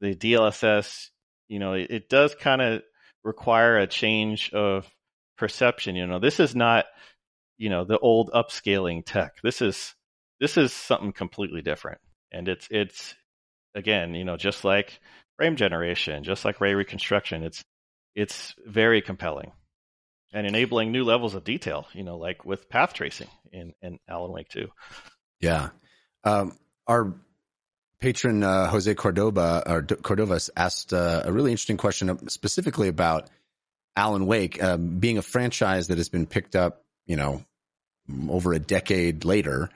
the 0.00 0.14
DLSS, 0.14 1.08
you 1.48 1.58
know, 1.58 1.72
it, 1.74 1.90
it 1.90 2.08
does 2.08 2.34
kind 2.34 2.60
of 2.60 2.82
require 3.24 3.78
a 3.78 3.86
change 3.86 4.52
of 4.52 4.86
perception. 5.36 5.96
You 5.96 6.06
know, 6.06 6.18
this 6.18 6.40
is 6.40 6.54
not, 6.54 6.86
you 7.58 7.70
know, 7.70 7.84
the 7.84 7.98
old 7.98 8.30
upscaling 8.32 9.04
tech. 9.04 9.34
This 9.42 9.62
is 9.62 9.94
this 10.40 10.56
is 10.56 10.72
something 10.72 11.12
completely 11.12 11.62
different. 11.62 11.98
And 12.32 12.48
it's 12.48 12.68
it's 12.70 13.14
again, 13.74 14.14
you 14.14 14.24
know, 14.24 14.36
just 14.36 14.64
like 14.64 15.00
frame 15.36 15.56
generation, 15.56 16.24
just 16.24 16.44
like 16.44 16.60
ray 16.60 16.74
reconstruction, 16.74 17.42
it's 17.42 17.64
it's 18.14 18.54
very 18.66 19.02
compelling 19.02 19.52
and 20.32 20.46
enabling 20.46 20.90
new 20.92 21.04
levels 21.04 21.34
of 21.34 21.44
detail, 21.44 21.86
you 21.92 22.02
know, 22.02 22.16
like 22.16 22.44
with 22.44 22.68
path 22.68 22.92
tracing 22.92 23.28
in, 23.52 23.72
in 23.82 23.98
Alan 24.08 24.32
Wake 24.32 24.48
2. 24.48 24.68
Yeah. 25.40 25.70
Um, 26.24 26.58
our 26.86 27.14
patron, 28.00 28.42
uh, 28.42 28.68
Jose 28.68 28.92
Cordoba, 28.94 29.62
or 29.66 29.82
Cordovas 29.82 30.50
asked 30.56 30.92
uh, 30.92 31.22
a 31.24 31.32
really 31.32 31.52
interesting 31.52 31.76
question 31.76 32.28
specifically 32.28 32.88
about 32.88 33.30
Alan 33.96 34.26
Wake, 34.26 34.62
um, 34.62 34.98
being 34.98 35.18
a 35.18 35.22
franchise 35.22 35.88
that 35.88 35.98
has 35.98 36.08
been 36.08 36.26
picked 36.26 36.54
up, 36.54 36.84
you 37.06 37.16
know, 37.16 37.44
over 38.28 38.52
a 38.52 38.58
decade 38.58 39.24
later, 39.24 39.70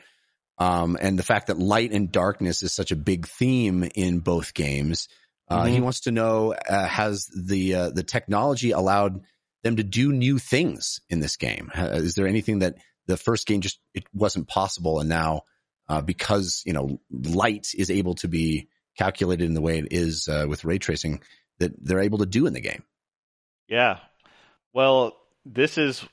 um, 0.59 0.99
and 1.01 1.19
the 1.19 1.23
fact 1.23 1.47
that 1.47 1.59
light 1.59 1.91
and 1.91 2.13
darkness 2.13 2.63
is 2.63 2.73
such 2.73 2.93
a 2.93 2.97
big 2.97 3.27
theme 3.27 3.89
in 3.95 4.19
both 4.19 4.53
games. 4.53 5.09
Uh, 5.49 5.65
mm-hmm. 5.65 5.73
He 5.73 5.81
wants 5.81 6.01
to 6.01 6.13
know: 6.13 6.53
uh, 6.53 6.87
Has 6.87 7.29
the 7.35 7.75
uh, 7.75 7.91
the 7.91 8.03
technology 8.03 8.73
allowed 8.73 9.23
them 9.65 9.77
to 9.77 9.83
do 9.83 10.13
new 10.13 10.39
things 10.39 11.01
in 11.09 11.21
this 11.21 11.37
game? 11.37 11.71
Is 11.75 12.15
there 12.15 12.27
anything 12.27 12.61
that 12.61 12.77
the 13.07 13.17
first 13.17 13.47
game 13.47 13.63
just 13.63 13.81
it 13.95 14.05
wasn't 14.13 14.49
possible, 14.49 15.01
and 15.01 15.09
now 15.09 15.43
uh, 15.89 16.03
because 16.03 16.63
you 16.67 16.75
know 16.75 17.01
light 17.11 17.69
is 17.75 17.91
able 17.91 18.15
to 18.17 18.29
be 18.29 18.69
calculated 18.99 19.45
in 19.45 19.55
the 19.55 19.63
way 19.63 19.79
it 19.79 19.89
is 19.91 20.29
uh, 20.29 20.45
with 20.47 20.65
ray 20.65 20.79
tracing, 20.79 21.23
that 21.59 21.73
they're 21.83 22.01
able 22.01 22.19
to 22.19 22.27
do 22.27 22.47
in 22.47 22.53
the 22.53 22.61
game? 22.61 22.85
Yeah, 23.67 23.99
well, 24.73 25.17
this 25.45 25.79
is, 25.79 26.05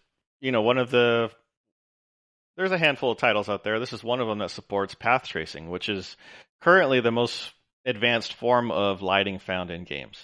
you 0.42 0.52
know, 0.52 0.62
one 0.62 0.78
of 0.78 0.92
the. 0.92 1.30
There's 2.56 2.72
a 2.72 2.78
handful 2.78 3.12
of 3.12 3.20
titles 3.20 3.50
out 3.50 3.64
there. 3.64 3.80
This 3.80 3.94
is 3.94 4.04
one 4.04 4.20
of 4.20 4.28
them 4.28 4.40
that 4.40 4.50
supports 4.50 4.96
path 4.96 5.28
tracing, 5.28 5.70
which 5.70 5.90
is 5.90 6.18
currently 6.62 7.02
the 7.02 7.12
most 7.12 7.52
advanced 7.86 8.34
form 8.34 8.72
of 8.72 9.02
lighting 9.02 9.40
found 9.40 9.70
in 9.70 9.84
games. 9.84 10.20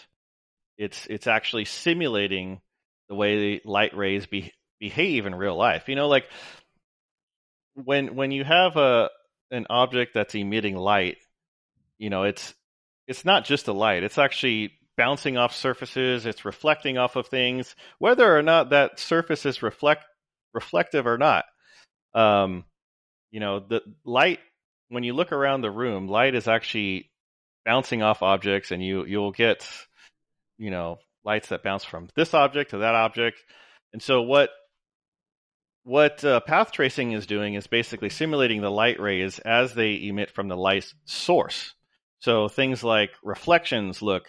It's 0.77 1.05
it's 1.07 1.27
actually 1.27 1.65
simulating 1.65 2.59
the 3.09 3.15
way 3.15 3.37
the 3.37 3.61
light 3.65 3.95
rays 3.95 4.25
be, 4.25 4.51
behave 4.79 5.25
in 5.25 5.35
real 5.35 5.55
life. 5.55 5.87
You 5.87 5.95
know, 5.95 6.07
like 6.07 6.25
when 7.75 8.15
when 8.15 8.31
you 8.31 8.43
have 8.43 8.75
a 8.77 9.09
an 9.51 9.67
object 9.69 10.13
that's 10.13 10.35
emitting 10.35 10.75
light, 10.75 11.17
you 11.97 12.09
know, 12.09 12.23
it's 12.23 12.53
it's 13.07 13.23
not 13.23 13.45
just 13.45 13.67
a 13.67 13.73
light. 13.73 14.03
It's 14.03 14.17
actually 14.17 14.73
bouncing 14.97 15.37
off 15.37 15.55
surfaces, 15.55 16.25
it's 16.25 16.45
reflecting 16.45 16.97
off 16.97 17.15
of 17.15 17.27
things, 17.27 17.75
whether 17.99 18.37
or 18.37 18.41
not 18.41 18.69
that 18.69 18.99
surface 18.99 19.45
is 19.45 19.63
reflect 19.63 20.05
reflective 20.53 21.07
or 21.07 21.17
not. 21.17 21.45
Um, 22.13 22.65
you 23.31 23.39
know, 23.39 23.59
the 23.59 23.81
light 24.05 24.39
when 24.89 25.03
you 25.03 25.13
look 25.13 25.31
around 25.31 25.61
the 25.61 25.71
room, 25.71 26.07
light 26.07 26.35
is 26.35 26.47
actually 26.47 27.09
bouncing 27.65 28.03
off 28.03 28.21
objects, 28.21 28.71
and 28.71 28.83
you 28.83 29.05
you'll 29.05 29.31
get 29.31 29.67
you 30.57 30.69
know 30.69 30.99
lights 31.25 31.49
that 31.49 31.63
bounce 31.63 31.83
from 31.83 32.09
this 32.15 32.33
object 32.33 32.71
to 32.71 32.79
that 32.79 32.95
object. 32.95 33.37
And 33.93 34.01
so 34.01 34.21
what 34.21 34.49
what 35.83 36.23
uh, 36.23 36.39
path 36.41 36.71
tracing 36.71 37.11
is 37.11 37.25
doing 37.25 37.55
is 37.55 37.67
basically 37.67 38.09
simulating 38.09 38.61
the 38.61 38.71
light 38.71 38.99
rays 38.99 39.39
as 39.39 39.73
they 39.73 40.07
emit 40.07 40.31
from 40.31 40.47
the 40.47 40.55
light 40.55 40.85
source. 41.05 41.73
So 42.19 42.47
things 42.47 42.83
like 42.83 43.11
reflections 43.21 44.01
look 44.01 44.27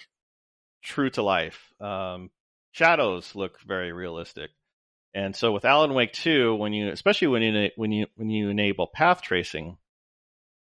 true 0.84 1.10
to 1.10 1.22
life. 1.22 1.72
Um, 1.80 2.30
shadows 2.72 3.34
look 3.34 3.60
very 3.62 3.92
realistic. 3.92 4.50
And 5.14 5.34
so 5.34 5.52
with 5.52 5.64
Alan 5.64 5.94
Wake 5.94 6.12
2, 6.12 6.54
when 6.56 6.72
you, 6.72 6.90
especially 6.90 7.28
when 7.28 7.42
you, 7.42 7.70
when 7.76 7.92
you, 7.92 8.06
when 8.16 8.30
you 8.30 8.50
enable 8.50 8.86
path 8.86 9.22
tracing, 9.22 9.76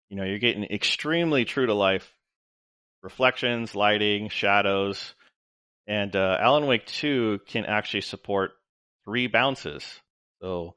you 0.09 0.17
know, 0.17 0.23
you're 0.23 0.39
getting 0.39 0.63
extremely 0.63 1.43
true 1.45 1.65
to 1.65 1.73
life 1.73 2.11
reflections, 3.03 3.75
lighting, 3.75 4.29
shadows. 4.29 5.13
And 5.87 6.15
uh, 6.15 6.37
Alan 6.39 6.67
Wake 6.67 6.85
2 6.85 7.41
can 7.47 7.65
actually 7.65 8.01
support 8.01 8.51
three 9.05 9.27
bounces. 9.27 9.83
So, 10.41 10.75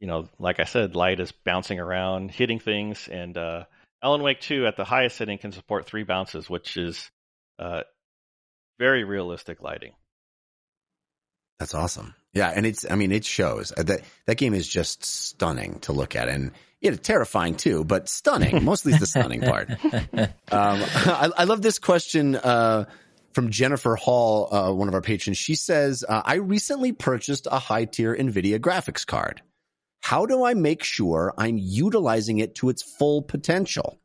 you 0.00 0.08
know, 0.08 0.28
like 0.38 0.60
I 0.60 0.64
said, 0.64 0.96
light 0.96 1.20
is 1.20 1.32
bouncing 1.32 1.78
around, 1.78 2.30
hitting 2.30 2.58
things, 2.58 3.08
and 3.08 3.36
uh, 3.38 3.64
Alan 4.02 4.22
Wake 4.22 4.40
2 4.40 4.66
at 4.66 4.76
the 4.76 4.84
highest 4.84 5.16
setting 5.16 5.38
can 5.38 5.52
support 5.52 5.86
three 5.86 6.02
bounces, 6.02 6.50
which 6.50 6.76
is 6.76 7.10
uh, 7.60 7.82
very 8.82 9.04
realistic 9.04 9.62
lighting. 9.62 9.92
That's 11.60 11.72
awesome. 11.72 12.16
Yeah, 12.32 12.48
and 12.48 12.66
it's 12.66 12.84
I 12.90 12.96
mean 12.96 13.12
it 13.12 13.24
shows 13.24 13.72
uh, 13.76 13.84
that 13.84 14.00
that 14.26 14.38
game 14.38 14.54
is 14.54 14.66
just 14.66 15.04
stunning 15.04 15.78
to 15.82 15.92
look 15.92 16.16
at 16.16 16.28
and 16.28 16.50
yeah, 16.80 16.96
terrifying 16.96 17.54
too, 17.54 17.84
but 17.84 18.08
stunning. 18.08 18.64
Mostly 18.70 18.94
the 18.94 19.06
stunning 19.06 19.42
part. 19.42 19.70
Um, 19.70 20.32
I, 20.50 21.30
I, 21.36 21.44
love 21.44 21.62
this 21.62 21.78
question 21.78 22.34
uh, 22.34 22.86
from 23.34 23.50
Jennifer 23.50 23.94
Hall, 23.94 24.52
uh, 24.52 24.72
one 24.72 24.88
of 24.88 24.94
our 24.94 25.00
patrons. 25.00 25.38
She 25.38 25.54
says, 25.54 26.04
uh, 26.08 26.22
"I 26.24 26.34
recently 26.34 26.90
purchased 26.90 27.46
a 27.48 27.60
high 27.60 27.84
tier 27.84 28.16
NVIDIA 28.16 28.58
graphics 28.58 29.06
card. 29.06 29.42
How 30.00 30.26
do 30.26 30.42
I 30.44 30.54
make 30.54 30.82
sure 30.82 31.32
I'm 31.38 31.56
utilizing 31.56 32.40
it 32.40 32.56
to 32.56 32.68
its 32.68 32.82
full 32.82 33.22
potential?" 33.22 34.01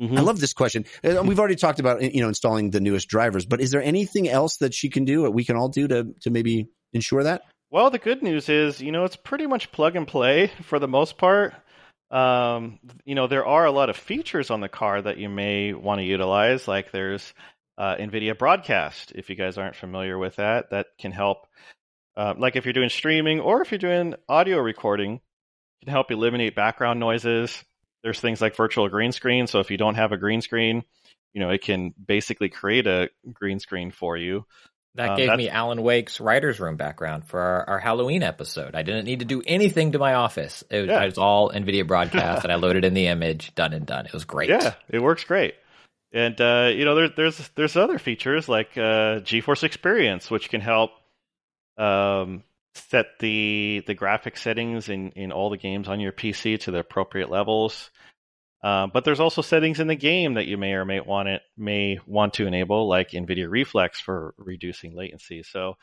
Mm-hmm. 0.00 0.18
I 0.18 0.22
love 0.22 0.40
this 0.40 0.52
question. 0.52 0.86
Uh, 1.04 1.22
we've 1.24 1.38
already 1.38 1.54
talked 1.54 1.78
about 1.78 2.02
you 2.02 2.20
know 2.20 2.28
installing 2.28 2.70
the 2.70 2.80
newest 2.80 3.08
drivers, 3.08 3.46
but 3.46 3.60
is 3.60 3.70
there 3.70 3.82
anything 3.82 4.28
else 4.28 4.56
that 4.56 4.74
she 4.74 4.90
can 4.90 5.04
do, 5.04 5.22
that 5.22 5.30
we 5.30 5.44
can 5.44 5.56
all 5.56 5.68
do 5.68 5.86
to 5.88 6.14
to 6.22 6.30
maybe 6.30 6.68
ensure 6.92 7.22
that? 7.24 7.42
Well, 7.70 7.90
the 7.90 7.98
good 7.98 8.22
news 8.22 8.48
is, 8.48 8.80
you 8.80 8.92
know, 8.92 9.04
it's 9.04 9.16
pretty 9.16 9.46
much 9.46 9.72
plug 9.72 9.96
and 9.96 10.06
play 10.06 10.52
for 10.62 10.78
the 10.78 10.88
most 10.88 11.18
part. 11.18 11.54
Um, 12.10 12.78
you 13.04 13.14
know, 13.14 13.26
there 13.26 13.46
are 13.46 13.64
a 13.64 13.72
lot 13.72 13.90
of 13.90 13.96
features 13.96 14.50
on 14.50 14.60
the 14.60 14.68
car 14.68 15.02
that 15.02 15.18
you 15.18 15.28
may 15.28 15.72
want 15.72 15.98
to 15.98 16.04
utilize, 16.04 16.68
like 16.68 16.92
there's 16.92 17.34
uh, 17.76 17.96
NVIDIA 17.96 18.38
Broadcast. 18.38 19.12
If 19.14 19.30
you 19.30 19.36
guys 19.36 19.58
aren't 19.58 19.74
familiar 19.74 20.16
with 20.16 20.36
that, 20.36 20.70
that 20.70 20.86
can 20.98 21.12
help. 21.12 21.46
Uh, 22.16 22.34
like 22.38 22.54
if 22.54 22.64
you're 22.64 22.72
doing 22.72 22.90
streaming 22.90 23.40
or 23.40 23.62
if 23.62 23.72
you're 23.72 23.78
doing 23.78 24.14
audio 24.28 24.58
recording, 24.58 25.20
can 25.82 25.90
help 25.90 26.10
eliminate 26.12 26.54
background 26.54 27.00
noises. 27.00 27.64
There's 28.04 28.20
things 28.20 28.40
like 28.40 28.54
virtual 28.54 28.88
green 28.88 29.10
screen. 29.10 29.48
So 29.48 29.58
if 29.58 29.70
you 29.70 29.78
don't 29.78 29.96
have 29.96 30.12
a 30.12 30.16
green 30.16 30.42
screen, 30.42 30.84
you 31.32 31.40
know, 31.40 31.50
it 31.50 31.62
can 31.62 31.92
basically 32.06 32.50
create 32.50 32.86
a 32.86 33.10
green 33.32 33.58
screen 33.58 33.90
for 33.90 34.16
you. 34.16 34.44
That 34.94 35.10
um, 35.10 35.16
gave 35.16 35.34
me 35.36 35.48
Alan 35.48 35.82
Wake's 35.82 36.20
writer's 36.20 36.60
room 36.60 36.76
background 36.76 37.26
for 37.26 37.40
our, 37.40 37.68
our, 37.70 37.78
Halloween 37.80 38.22
episode. 38.22 38.76
I 38.76 38.82
didn't 38.82 39.06
need 39.06 39.20
to 39.20 39.24
do 39.24 39.42
anything 39.44 39.92
to 39.92 39.98
my 39.98 40.14
office. 40.14 40.62
It 40.70 40.82
was, 40.82 40.88
yeah. 40.88 41.02
it 41.02 41.06
was 41.06 41.18
all 41.18 41.50
NVIDIA 41.50 41.84
broadcast, 41.84 42.44
and 42.44 42.52
I 42.52 42.56
loaded 42.56 42.84
in 42.84 42.94
the 42.94 43.08
image, 43.08 43.56
done 43.56 43.72
and 43.72 43.86
done. 43.86 44.06
It 44.06 44.12
was 44.12 44.24
great. 44.24 44.50
Yeah, 44.50 44.74
it 44.88 45.00
works 45.00 45.24
great. 45.24 45.54
And 46.12 46.40
uh, 46.40 46.70
you 46.72 46.84
know, 46.84 46.94
there, 46.94 47.08
there's 47.08 47.50
there's 47.56 47.76
other 47.76 47.98
features 47.98 48.48
like 48.48 48.76
uh, 48.76 49.18
GeForce 49.18 49.64
Experience, 49.64 50.30
which 50.30 50.48
can 50.48 50.60
help 50.60 50.92
um, 51.76 52.44
set 52.74 53.06
the 53.20 53.82
the 53.86 53.94
graphic 53.94 54.36
settings 54.36 54.88
in, 54.88 55.10
in 55.12 55.32
all 55.32 55.50
the 55.50 55.56
games 55.56 55.88
on 55.88 56.00
your 56.00 56.12
PC 56.12 56.60
to 56.60 56.70
the 56.70 56.78
appropriate 56.78 57.30
levels. 57.30 57.90
Uh, 58.62 58.86
but 58.86 59.04
there's 59.04 59.20
also 59.20 59.42
settings 59.42 59.78
in 59.78 59.88
the 59.88 59.94
game 59.94 60.34
that 60.34 60.46
you 60.46 60.56
may 60.56 60.72
or 60.72 60.86
may 60.86 60.98
want 60.98 61.28
it 61.28 61.42
may 61.56 61.98
want 62.06 62.32
to 62.32 62.46
enable, 62.46 62.88
like 62.88 63.10
NVIDIA 63.10 63.48
Reflex 63.48 64.00
for 64.00 64.34
reducing 64.38 64.96
latency. 64.96 65.42
So, 65.42 65.74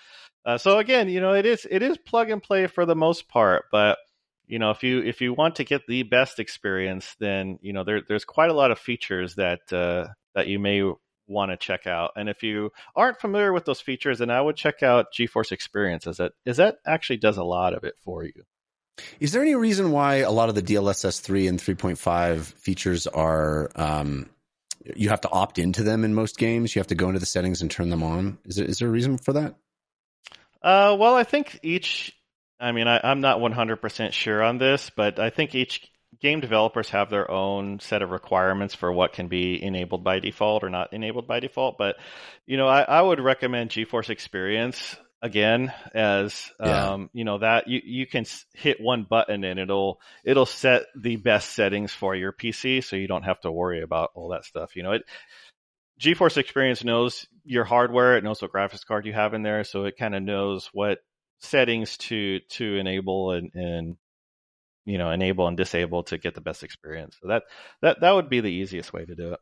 uh, 0.46 0.58
so 0.58 0.80
again, 0.80 1.08
you 1.08 1.22
know, 1.22 1.34
it 1.34 1.46
is 1.46 1.68
it 1.70 1.84
is 1.84 1.98
plug 2.00 2.32
and 2.32 2.42
play 2.42 2.66
for 2.66 2.88
the 2.88 2.96
most 2.96 3.30
part. 3.30 3.66
But 3.72 4.00
you 4.48 4.58
know, 4.58 4.72
if 4.72 4.82
you 4.84 5.04
if 5.04 5.22
you 5.22 5.34
want 5.34 5.58
to 5.58 5.64
get 5.64 5.86
the 5.88 6.04
best 6.04 6.40
experience, 6.40 7.16
then 7.20 7.60
you 7.62 7.72
know 7.72 7.84
there 7.84 8.02
there's 8.08 8.26
quite 8.26 8.50
a 8.50 8.56
lot 8.56 8.72
of 8.72 8.80
features 8.80 9.36
that 9.36 9.72
uh, 9.72 10.08
that 10.34 10.48
you 10.48 10.58
may 10.58 10.82
want 11.32 11.52
to 11.52 11.58
check 11.58 11.88
out. 11.88 12.12
And 12.16 12.30
if 12.30 12.44
you 12.44 12.72
aren't 12.96 13.20
familiar 13.20 13.54
with 13.54 13.66
those 13.66 13.82
features, 13.82 14.20
then 14.20 14.30
I 14.30 14.42
would 14.42 14.56
check 14.56 14.84
out 14.84 15.14
GeForce 15.18 15.52
Experience, 15.52 16.08
as 16.08 16.18
that 16.18 16.34
as 16.46 16.58
that 16.58 16.78
actually 16.86 17.18
does 17.18 17.38
a 17.38 17.44
lot 17.44 17.74
of 17.74 17.84
it 17.84 17.96
for 18.04 18.24
you. 18.24 18.44
Is 19.20 19.32
there 19.32 19.42
any 19.42 19.56
reason 19.56 19.92
why 19.92 20.18
a 20.18 20.32
lot 20.32 20.50
of 20.50 20.56
the 20.56 20.62
DLSS 20.62 21.22
3 21.22 21.48
and 21.48 21.60
3.5 21.60 22.42
features 22.42 23.08
are, 23.08 23.72
um, 23.76 24.30
you 24.96 25.10
have 25.10 25.22
to 25.22 25.30
opt 25.30 25.60
into 25.60 25.84
them 25.84 26.04
in 26.04 26.14
most 26.14 26.38
games? 26.38 26.76
You 26.76 26.80
have 26.80 26.88
to 26.88 26.96
go 26.96 27.08
into 27.08 27.20
the 27.20 27.26
settings 27.26 27.62
and 27.62 27.72
turn 27.72 27.90
them 27.90 28.04
on. 28.04 28.38
Is 28.46 28.56
there, 28.56 28.66
is 28.66 28.80
there 28.80 28.88
a 28.88 28.92
reason 28.92 29.18
for 29.18 29.34
that? 29.34 29.56
Uh, 30.62 30.96
well, 31.00 31.16
I 31.16 31.24
think 31.24 31.60
each, 31.64 32.14
I 32.60 32.72
mean, 32.72 32.88
I, 32.88 33.00
I'm 33.04 33.22
not 33.22 33.40
100% 33.40 34.12
sure 34.12 34.44
on 34.44 34.58
this, 34.58 34.92
but 34.96 35.20
I 35.20 35.30
think 35.30 35.56
each 35.56 35.91
game 36.20 36.40
developers 36.40 36.90
have 36.90 37.10
their 37.10 37.30
own 37.30 37.80
set 37.80 38.02
of 38.02 38.12
requirements 38.12 38.76
for 38.76 38.92
what 38.92 39.14
can 39.14 39.28
be 39.28 39.62
enabled 39.62 40.04
by 40.04 40.20
default 40.20 40.64
or 40.64 40.70
not 40.70 40.94
enabled 40.94 41.28
by 41.28 41.40
default. 41.40 41.78
But, 41.78 41.96
you 42.46 42.58
know, 42.58 42.68
I, 42.68 42.82
I 42.82 43.02
would 43.02 43.20
recommend 43.20 43.70
GeForce 43.70 44.10
Experience 44.10 44.96
again 45.22 45.72
as 45.94 46.52
yeah. 46.60 46.94
um, 46.94 47.10
you 47.14 47.24
know 47.24 47.38
that 47.38 47.68
you, 47.68 47.80
you 47.84 48.08
can 48.08 48.26
hit 48.54 48.82
one 48.82 49.06
button 49.08 49.44
and 49.44 49.60
it'll 49.60 50.02
it'll 50.26 50.48
set 50.48 50.84
the 51.00 51.16
best 51.16 51.52
settings 51.52 51.92
for 51.92 52.16
your 52.16 52.34
PC 52.34 52.84
so 52.84 52.96
you 52.96 53.08
don't 53.08 53.24
have 53.24 53.40
to 53.42 53.52
worry 53.52 53.84
about 53.84 54.10
all 54.16 54.30
that 54.30 54.46
stuff 54.46 54.76
you 54.76 54.82
know 54.82 54.94
it 54.94 55.04
GeForce 56.02 56.38
Experience 56.38 56.84
knows 56.84 57.28
your 57.44 57.64
hardware 57.64 58.18
it 58.18 58.24
knows 58.24 58.42
what 58.42 58.52
graphics 58.52 58.86
card 58.86 59.06
you 59.06 59.14
have 59.14 59.36
in 59.36 59.44
there 59.44 59.64
so 59.64 59.86
it 59.86 59.96
kind 59.98 60.16
of 60.16 60.24
knows 60.24 60.72
what 60.74 60.98
settings 61.40 61.98
to 61.98 62.40
to 62.50 62.78
enable 62.78 63.32
and, 63.32 63.52
and 63.54 63.98
you 64.86 64.98
know 64.98 65.12
enable 65.12 65.48
and 65.48 65.58
disable 65.58 66.04
to 66.04 66.18
get 66.18 66.36
the 66.36 66.42
best 66.42 66.64
experience 66.64 67.18
so 67.22 67.28
that 67.28 67.44
that 67.82 68.02
that 68.02 68.12
would 68.12 68.30
be 68.30 68.42
the 68.42 68.50
easiest 68.50 68.94
way 68.94 69.06
to 69.06 69.16
do 69.16 69.34
it 69.34 69.40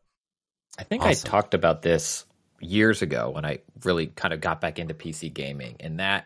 I 0.79 0.83
think 0.83 1.03
awesome. 1.03 1.27
I 1.27 1.29
talked 1.29 1.53
about 1.53 1.81
this 1.81 2.25
years 2.61 3.01
ago 3.01 3.31
when 3.31 3.45
I 3.45 3.59
really 3.83 4.07
kind 4.07 4.33
of 4.33 4.41
got 4.41 4.61
back 4.61 4.79
into 4.79 4.93
PC 4.93 5.33
gaming, 5.33 5.75
and 5.79 5.99
that 5.99 6.25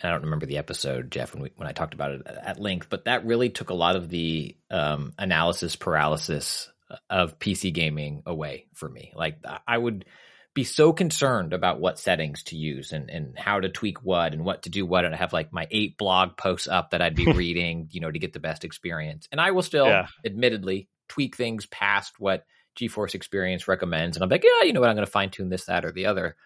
and 0.00 0.10
I 0.10 0.12
don't 0.12 0.24
remember 0.24 0.46
the 0.46 0.58
episode, 0.58 1.10
Jeff, 1.10 1.34
when 1.34 1.42
we, 1.42 1.50
when 1.56 1.68
I 1.68 1.72
talked 1.72 1.94
about 1.94 2.12
it 2.12 2.22
at 2.26 2.60
length, 2.60 2.88
but 2.90 3.06
that 3.06 3.24
really 3.24 3.48
took 3.48 3.70
a 3.70 3.74
lot 3.74 3.96
of 3.96 4.08
the 4.08 4.56
um, 4.70 5.12
analysis 5.18 5.76
paralysis 5.76 6.68
of 7.08 7.38
PC 7.38 7.72
gaming 7.72 8.22
away 8.26 8.66
for 8.74 8.88
me. 8.88 9.12
Like 9.14 9.38
I 9.66 9.78
would 9.78 10.04
be 10.54 10.64
so 10.64 10.92
concerned 10.92 11.52
about 11.52 11.80
what 11.80 11.98
settings 11.98 12.44
to 12.44 12.56
use 12.56 12.92
and, 12.92 13.10
and 13.10 13.36
how 13.36 13.58
to 13.58 13.68
tweak 13.68 14.04
what 14.04 14.32
and 14.32 14.44
what 14.44 14.62
to 14.62 14.70
do 14.70 14.86
what. 14.86 15.04
And 15.04 15.12
I 15.12 15.18
have 15.18 15.32
like 15.32 15.52
my 15.52 15.66
eight 15.70 15.98
blog 15.98 16.36
posts 16.36 16.68
up 16.68 16.90
that 16.90 17.02
I'd 17.02 17.16
be 17.16 17.32
reading, 17.32 17.88
you 17.90 18.00
know, 18.00 18.10
to 18.10 18.18
get 18.18 18.32
the 18.32 18.40
best 18.40 18.64
experience. 18.64 19.28
And 19.32 19.40
I 19.40 19.50
will 19.50 19.62
still, 19.62 19.86
yeah. 19.86 20.06
admittedly, 20.24 20.88
tweak 21.08 21.36
things 21.36 21.66
past 21.66 22.14
what 22.18 22.44
GeForce 22.78 23.14
Experience 23.14 23.68
recommends, 23.68 24.16
and 24.16 24.24
I'm 24.24 24.28
like, 24.28 24.44
yeah, 24.44 24.66
you 24.66 24.72
know 24.72 24.80
what, 24.80 24.90
I'm 24.90 24.96
going 24.96 25.06
to 25.06 25.10
fine 25.10 25.30
tune 25.30 25.48
this, 25.48 25.66
that, 25.66 25.84
or 25.84 25.92
the 25.92 26.06
other. 26.06 26.36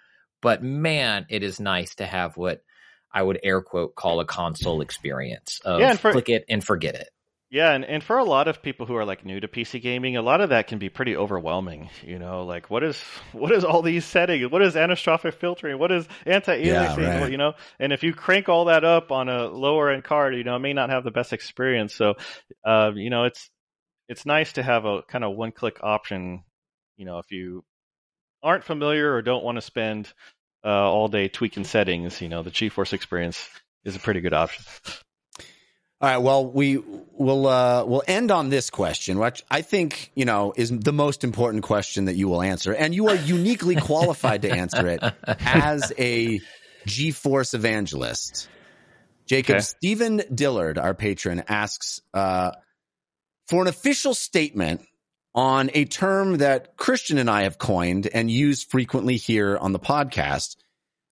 But 0.41 0.63
man, 0.63 1.27
it 1.29 1.43
is 1.43 1.59
nice 1.59 1.95
to 1.97 2.07
have 2.07 2.37
what 2.37 2.63
I 3.13 3.23
would 3.23 3.41
air 3.43 3.63
quote 3.63 3.95
call 3.95 4.21
a 4.21 4.27
console 4.27 4.81
experience 4.81 5.61
of 5.65 5.81
yeah, 5.81 5.95
for, 5.95 6.13
click 6.13 6.29
it 6.29 6.45
and 6.49 6.63
forget 6.63 6.95
it. 6.95 7.09
Yeah, 7.51 7.73
and, 7.73 7.83
and 7.83 8.05
for 8.05 8.19
a 8.19 8.25
lot 8.25 8.47
of 8.47 8.61
people 8.61 8.85
who 8.85 8.95
are 8.97 9.07
like 9.07 9.25
new 9.25 9.41
to 9.41 9.49
PC 9.49 9.81
gaming, 9.81 10.19
a 10.19 10.23
lot 10.23 10.43
of 10.43 10.51
that 10.51 10.67
can 10.67 10.79
be 10.79 10.91
pretty 10.91 11.17
overwhelming. 11.17 11.89
You 12.03 12.19
know, 12.19 12.45
like 12.45 12.69
what 12.69 12.85
is 12.85 12.99
what 13.33 13.53
is 13.53 13.65
all 13.65 13.81
these 13.81 14.05
settings? 14.05 14.51
What 14.51 14.61
is 14.63 14.75
anisotropic 14.75 15.35
filtering? 15.35 15.79
What 15.79 15.91
is 15.91 16.07
anti-aliasing? 16.27 16.99
Yeah, 16.99 17.21
right. 17.23 17.31
You 17.31 17.39
know, 17.39 17.55
and 17.79 17.93
if 17.93 18.03
you 18.03 18.13
crank 18.13 18.51
all 18.51 18.67
that 18.67 18.85
up 18.85 19.11
on 19.11 19.31
a 19.31 19.47
lower 19.47 19.91
end 19.91 20.05
card, 20.05 20.37
you 20.37 20.45
know, 20.45 20.57
it 20.57 20.61
may 20.61 20.75
not 20.75 20.91
have 20.91 21.05
the 21.05 21.11
best 21.11 21.33
experience. 21.33 21.95
So, 21.95 22.15
uh, 22.67 22.93
you 22.95 23.09
know, 23.09 23.25
it's 23.25 23.49
it's 24.11 24.27
nice 24.27 24.53
to 24.55 24.63
have 24.63 24.85
a 24.85 25.03
kind 25.03 25.25
of 25.25 25.35
one 25.35 25.53
click 25.53 25.79
option. 25.83 26.45
You 26.99 27.07
know, 27.07 27.19
if 27.19 27.31
you 27.31 27.65
aren't 28.43 28.65
familiar 28.65 29.15
or 29.15 29.23
don't 29.23 29.45
want 29.45 29.57
to 29.57 29.63
spend 29.63 30.13
uh, 30.65 30.69
all 30.69 31.09
day 31.09 31.29
tweaking 31.29 31.65
settings, 31.65 32.21
you 32.21 32.29
know, 32.29 32.43
the 32.43 32.51
GeForce 32.51 32.93
experience 32.93 33.49
is 33.85 33.97
a 33.97 34.01
pretty 34.01 34.21
good 34.21 34.35
option. 34.35 34.65
All 36.01 36.09
right. 36.09 36.19
Well, 36.19 36.47
we 36.47 36.81
will 37.13 37.49
uh, 37.49 37.85
we'll 37.85 38.05
end 38.07 38.31
on 38.31 38.51
this 38.51 38.71
question, 38.71 39.19
which 39.19 39.45
I 39.51 39.63
think 39.63 40.13
you 40.15 40.25
know 40.25 40.53
is 40.57 40.71
the 40.71 40.93
most 40.93 41.25
important 41.25 41.65
question 41.65 42.05
that 42.05 42.15
you 42.15 42.29
will 42.29 42.41
answer, 42.41 42.73
and 42.73 42.95
you 42.95 43.09
are 43.09 43.17
uniquely 43.17 43.75
qualified 43.81 44.43
to 44.43 44.51
answer 44.51 44.87
it 44.87 45.03
as 45.27 45.93
a 45.99 46.41
GeForce 46.87 47.55
evangelist. 47.55 48.49
Jacob 49.27 49.57
okay. 49.57 49.61
Stephen 49.61 50.23
Dillard, 50.33 50.79
our 50.79 50.95
patron, 50.95 51.43
asks, 51.49 52.01
uh, 52.15 52.53
for 53.49 53.61
an 53.63 53.69
official 53.69 54.15
statement 54.15 54.87
on 55.35 55.71
a 55.75 55.85
term 55.85 56.39
that 56.39 56.77
Christian 56.77 57.19
and 57.19 57.29
I 57.29 57.43
have 57.43 57.59
coined 57.59 58.09
and 58.13 58.31
used 58.31 58.71
frequently 58.71 59.17
here 59.17 59.59
on 59.59 59.73
the 59.73 59.79
podcast. 59.79 60.57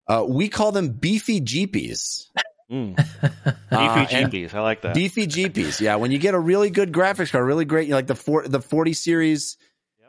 Uh, 0.08 0.24
we 0.26 0.48
call 0.48 0.72
them 0.72 0.90
beefy 0.90 1.40
Geepies. 1.40 2.28
Mm. 2.72 2.96
Beefy 2.96 4.46
uh, 4.46 4.58
I 4.58 4.60
like 4.60 4.82
that. 4.82 4.92
Beefy 4.92 5.28
GPs, 5.28 5.80
yeah. 5.80 5.94
When 5.96 6.10
you 6.10 6.18
get 6.18 6.34
a 6.34 6.38
really 6.38 6.68
good 6.70 6.90
graphics 6.90 7.30
card, 7.30 7.46
really 7.46 7.64
great, 7.64 7.88
like 7.90 8.08
the 8.08 8.16
four, 8.16 8.42
the 8.46 8.60
40 8.60 8.92
series 8.92 9.56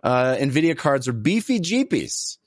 uh, 0.04 0.36
NVIDIA 0.40 0.76
cards 0.76 1.08
are 1.08 1.14
beefy 1.14 1.60
GPs. 1.60 2.38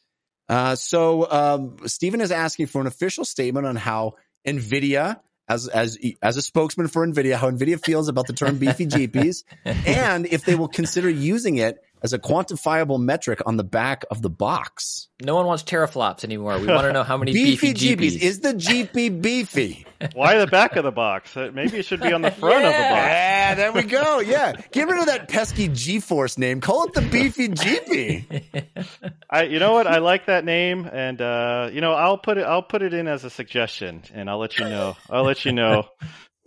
Uh, 0.49 0.75
so 0.75 1.31
um, 1.31 1.77
Stephen 1.87 2.21
is 2.21 2.33
asking 2.33 2.67
for 2.67 2.81
an 2.81 2.89
official 2.89 3.25
statement 3.25 3.67
on 3.67 3.77
how 3.77 4.15
NVIDIA, 4.45 5.21
as 5.49 5.69
as 5.69 5.97
as 6.23 6.37
a 6.37 6.43
spokesman 6.43 6.89
for 6.89 7.07
NVIDIA, 7.07 7.37
how 7.37 7.51
NVIDIA 7.51 7.81
feels 7.81 8.09
about 8.09 8.27
the 8.27 8.33
term 8.33 8.59
beefy 8.59 8.87
GPs, 8.87 9.45
and 9.65 10.27
if 10.27 10.45
they 10.45 10.57
will 10.57 10.69
consider 10.69 11.09
using 11.09 11.59
it 11.59 11.79
as 12.03 12.13
a 12.13 12.19
quantifiable 12.19 13.01
metric 13.01 13.41
on 13.47 13.57
the 13.57 13.65
back 13.65 14.05
of 14.11 14.23
the 14.23 14.31
box. 14.31 15.09
No 15.23 15.35
one 15.35 15.47
wants 15.47 15.63
teraflops 15.63 16.25
anymore. 16.25 16.59
We 16.59 16.67
want 16.67 16.85
to 16.85 16.93
know 16.93 17.03
how 17.03 17.17
many 17.17 17.33
beefy, 17.33 17.73
beefy 17.73 17.97
Geepies. 17.97 18.13
Geepies. 18.13 18.23
Is 18.23 18.41
the 18.41 18.55
GP 18.55 19.21
beefy? 19.21 19.87
Why 20.15 20.39
the 20.39 20.47
back 20.47 20.77
of 20.77 20.85
the 20.85 20.91
box? 20.91 21.37
Uh, 21.37 21.51
maybe 21.53 21.79
it 21.79 21.85
should 21.85 22.01
be 22.01 22.13
on 22.13 22.23
the 22.23 22.31
front 22.31 22.63
yeah, 22.63 22.69
of 22.69 22.73
the 22.73 22.79
box. 22.79 23.11
Yeah, 23.11 23.55
there 23.55 23.73
we 23.73 23.83
go. 23.83 24.21
Yeah, 24.21 24.53
get 24.73 24.89
rid 24.89 24.99
of 24.99 25.07
that 25.07 25.29
pesky 25.29 25.69
GeForce 25.69 26.39
name. 26.39 26.61
Call 26.61 26.85
it 26.85 26.95
the 26.95 27.03
beefy 27.03 27.49
GP. 27.49 29.05
I, 29.31 29.43
you 29.43 29.59
know 29.59 29.73
what? 29.73 29.87
I 29.87 29.99
like 29.99 30.27
that 30.27 30.45
name, 30.45 30.89
and 30.91 31.21
uh, 31.21 31.69
you 31.73 31.83
know, 31.83 31.93
I'll 31.93 32.19
put 32.19 32.39
it. 32.39 32.45
I'll 32.45 32.63
put 32.63 32.81
it 32.83 32.95
in 32.95 33.09
as 33.09 33.25
a 33.25 33.31
suggestion, 33.31 34.03
and 34.15 34.31
I'll 34.31 34.39
let 34.39 34.59
you 34.59 34.65
know. 34.65 34.97
I'll 35.11 35.25
let 35.25 35.45
you 35.45 35.53
know 35.53 35.89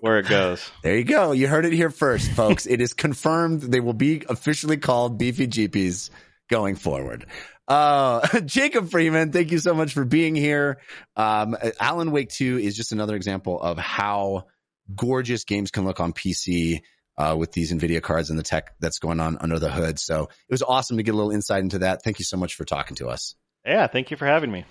where 0.04 0.20
it 0.20 0.28
goes. 0.28 0.70
There 0.84 0.98
you 0.98 1.06
go. 1.06 1.32
You 1.32 1.48
heard 1.48 1.64
it 1.64 1.72
here 1.72 1.90
first, 1.90 2.30
folks. 2.32 2.66
it 2.66 2.82
is 2.82 2.92
confirmed 2.92 3.62
they 3.62 3.80
will 3.80 3.94
be 3.94 4.22
officially 4.28 4.76
called 4.76 5.18
Beefy 5.18 5.48
Geepies 5.48 6.10
going 6.50 6.76
forward. 6.76 7.26
Uh, 7.70 8.42
Jacob 8.46 8.90
Freeman, 8.92 9.32
thank 9.32 9.52
you 9.52 9.60
so 9.60 9.74
much 9.74 9.94
for 9.94 10.04
being 10.04 10.36
here. 10.36 10.82
Um, 11.16 11.56
Alan 11.80 12.12
Wake 12.12 12.28
2 12.32 12.58
is 12.60 12.76
just 12.76 12.92
another 12.92 13.16
example 13.16 13.62
of 13.62 13.78
how 13.78 14.48
gorgeous 14.94 15.46
games 15.46 15.72
can 15.72 15.86
look 15.86 16.02
on 16.02 16.12
PC. 16.12 16.82
Uh, 17.16 17.36
with 17.38 17.52
these 17.52 17.72
NVIDIA 17.72 18.02
cards 18.02 18.32
and 18.32 18.40
the 18.40 18.44
tech 18.44 18.74
that's 18.80 18.98
going 18.98 19.20
on 19.20 19.38
under 19.40 19.60
the 19.60 19.70
hood. 19.70 20.00
So 20.00 20.24
it 20.24 20.50
was 20.50 20.64
awesome 20.64 20.98
to 20.98 21.04
get 21.04 21.14
a 21.14 21.16
little 21.16 21.30
insight 21.30 21.62
into 21.62 21.78
that. 21.78 22.04
Thank 22.04 22.18
you 22.18 22.26
so 22.26 22.38
much 22.38 22.56
for 22.56 22.66
talking 22.66 22.96
to 22.96 23.08
us. 23.08 23.36
Yeah, 23.64 23.86
thank 23.86 24.10
you 24.10 24.18
for 24.18 24.26
having 24.26 24.52
me. 24.52 24.66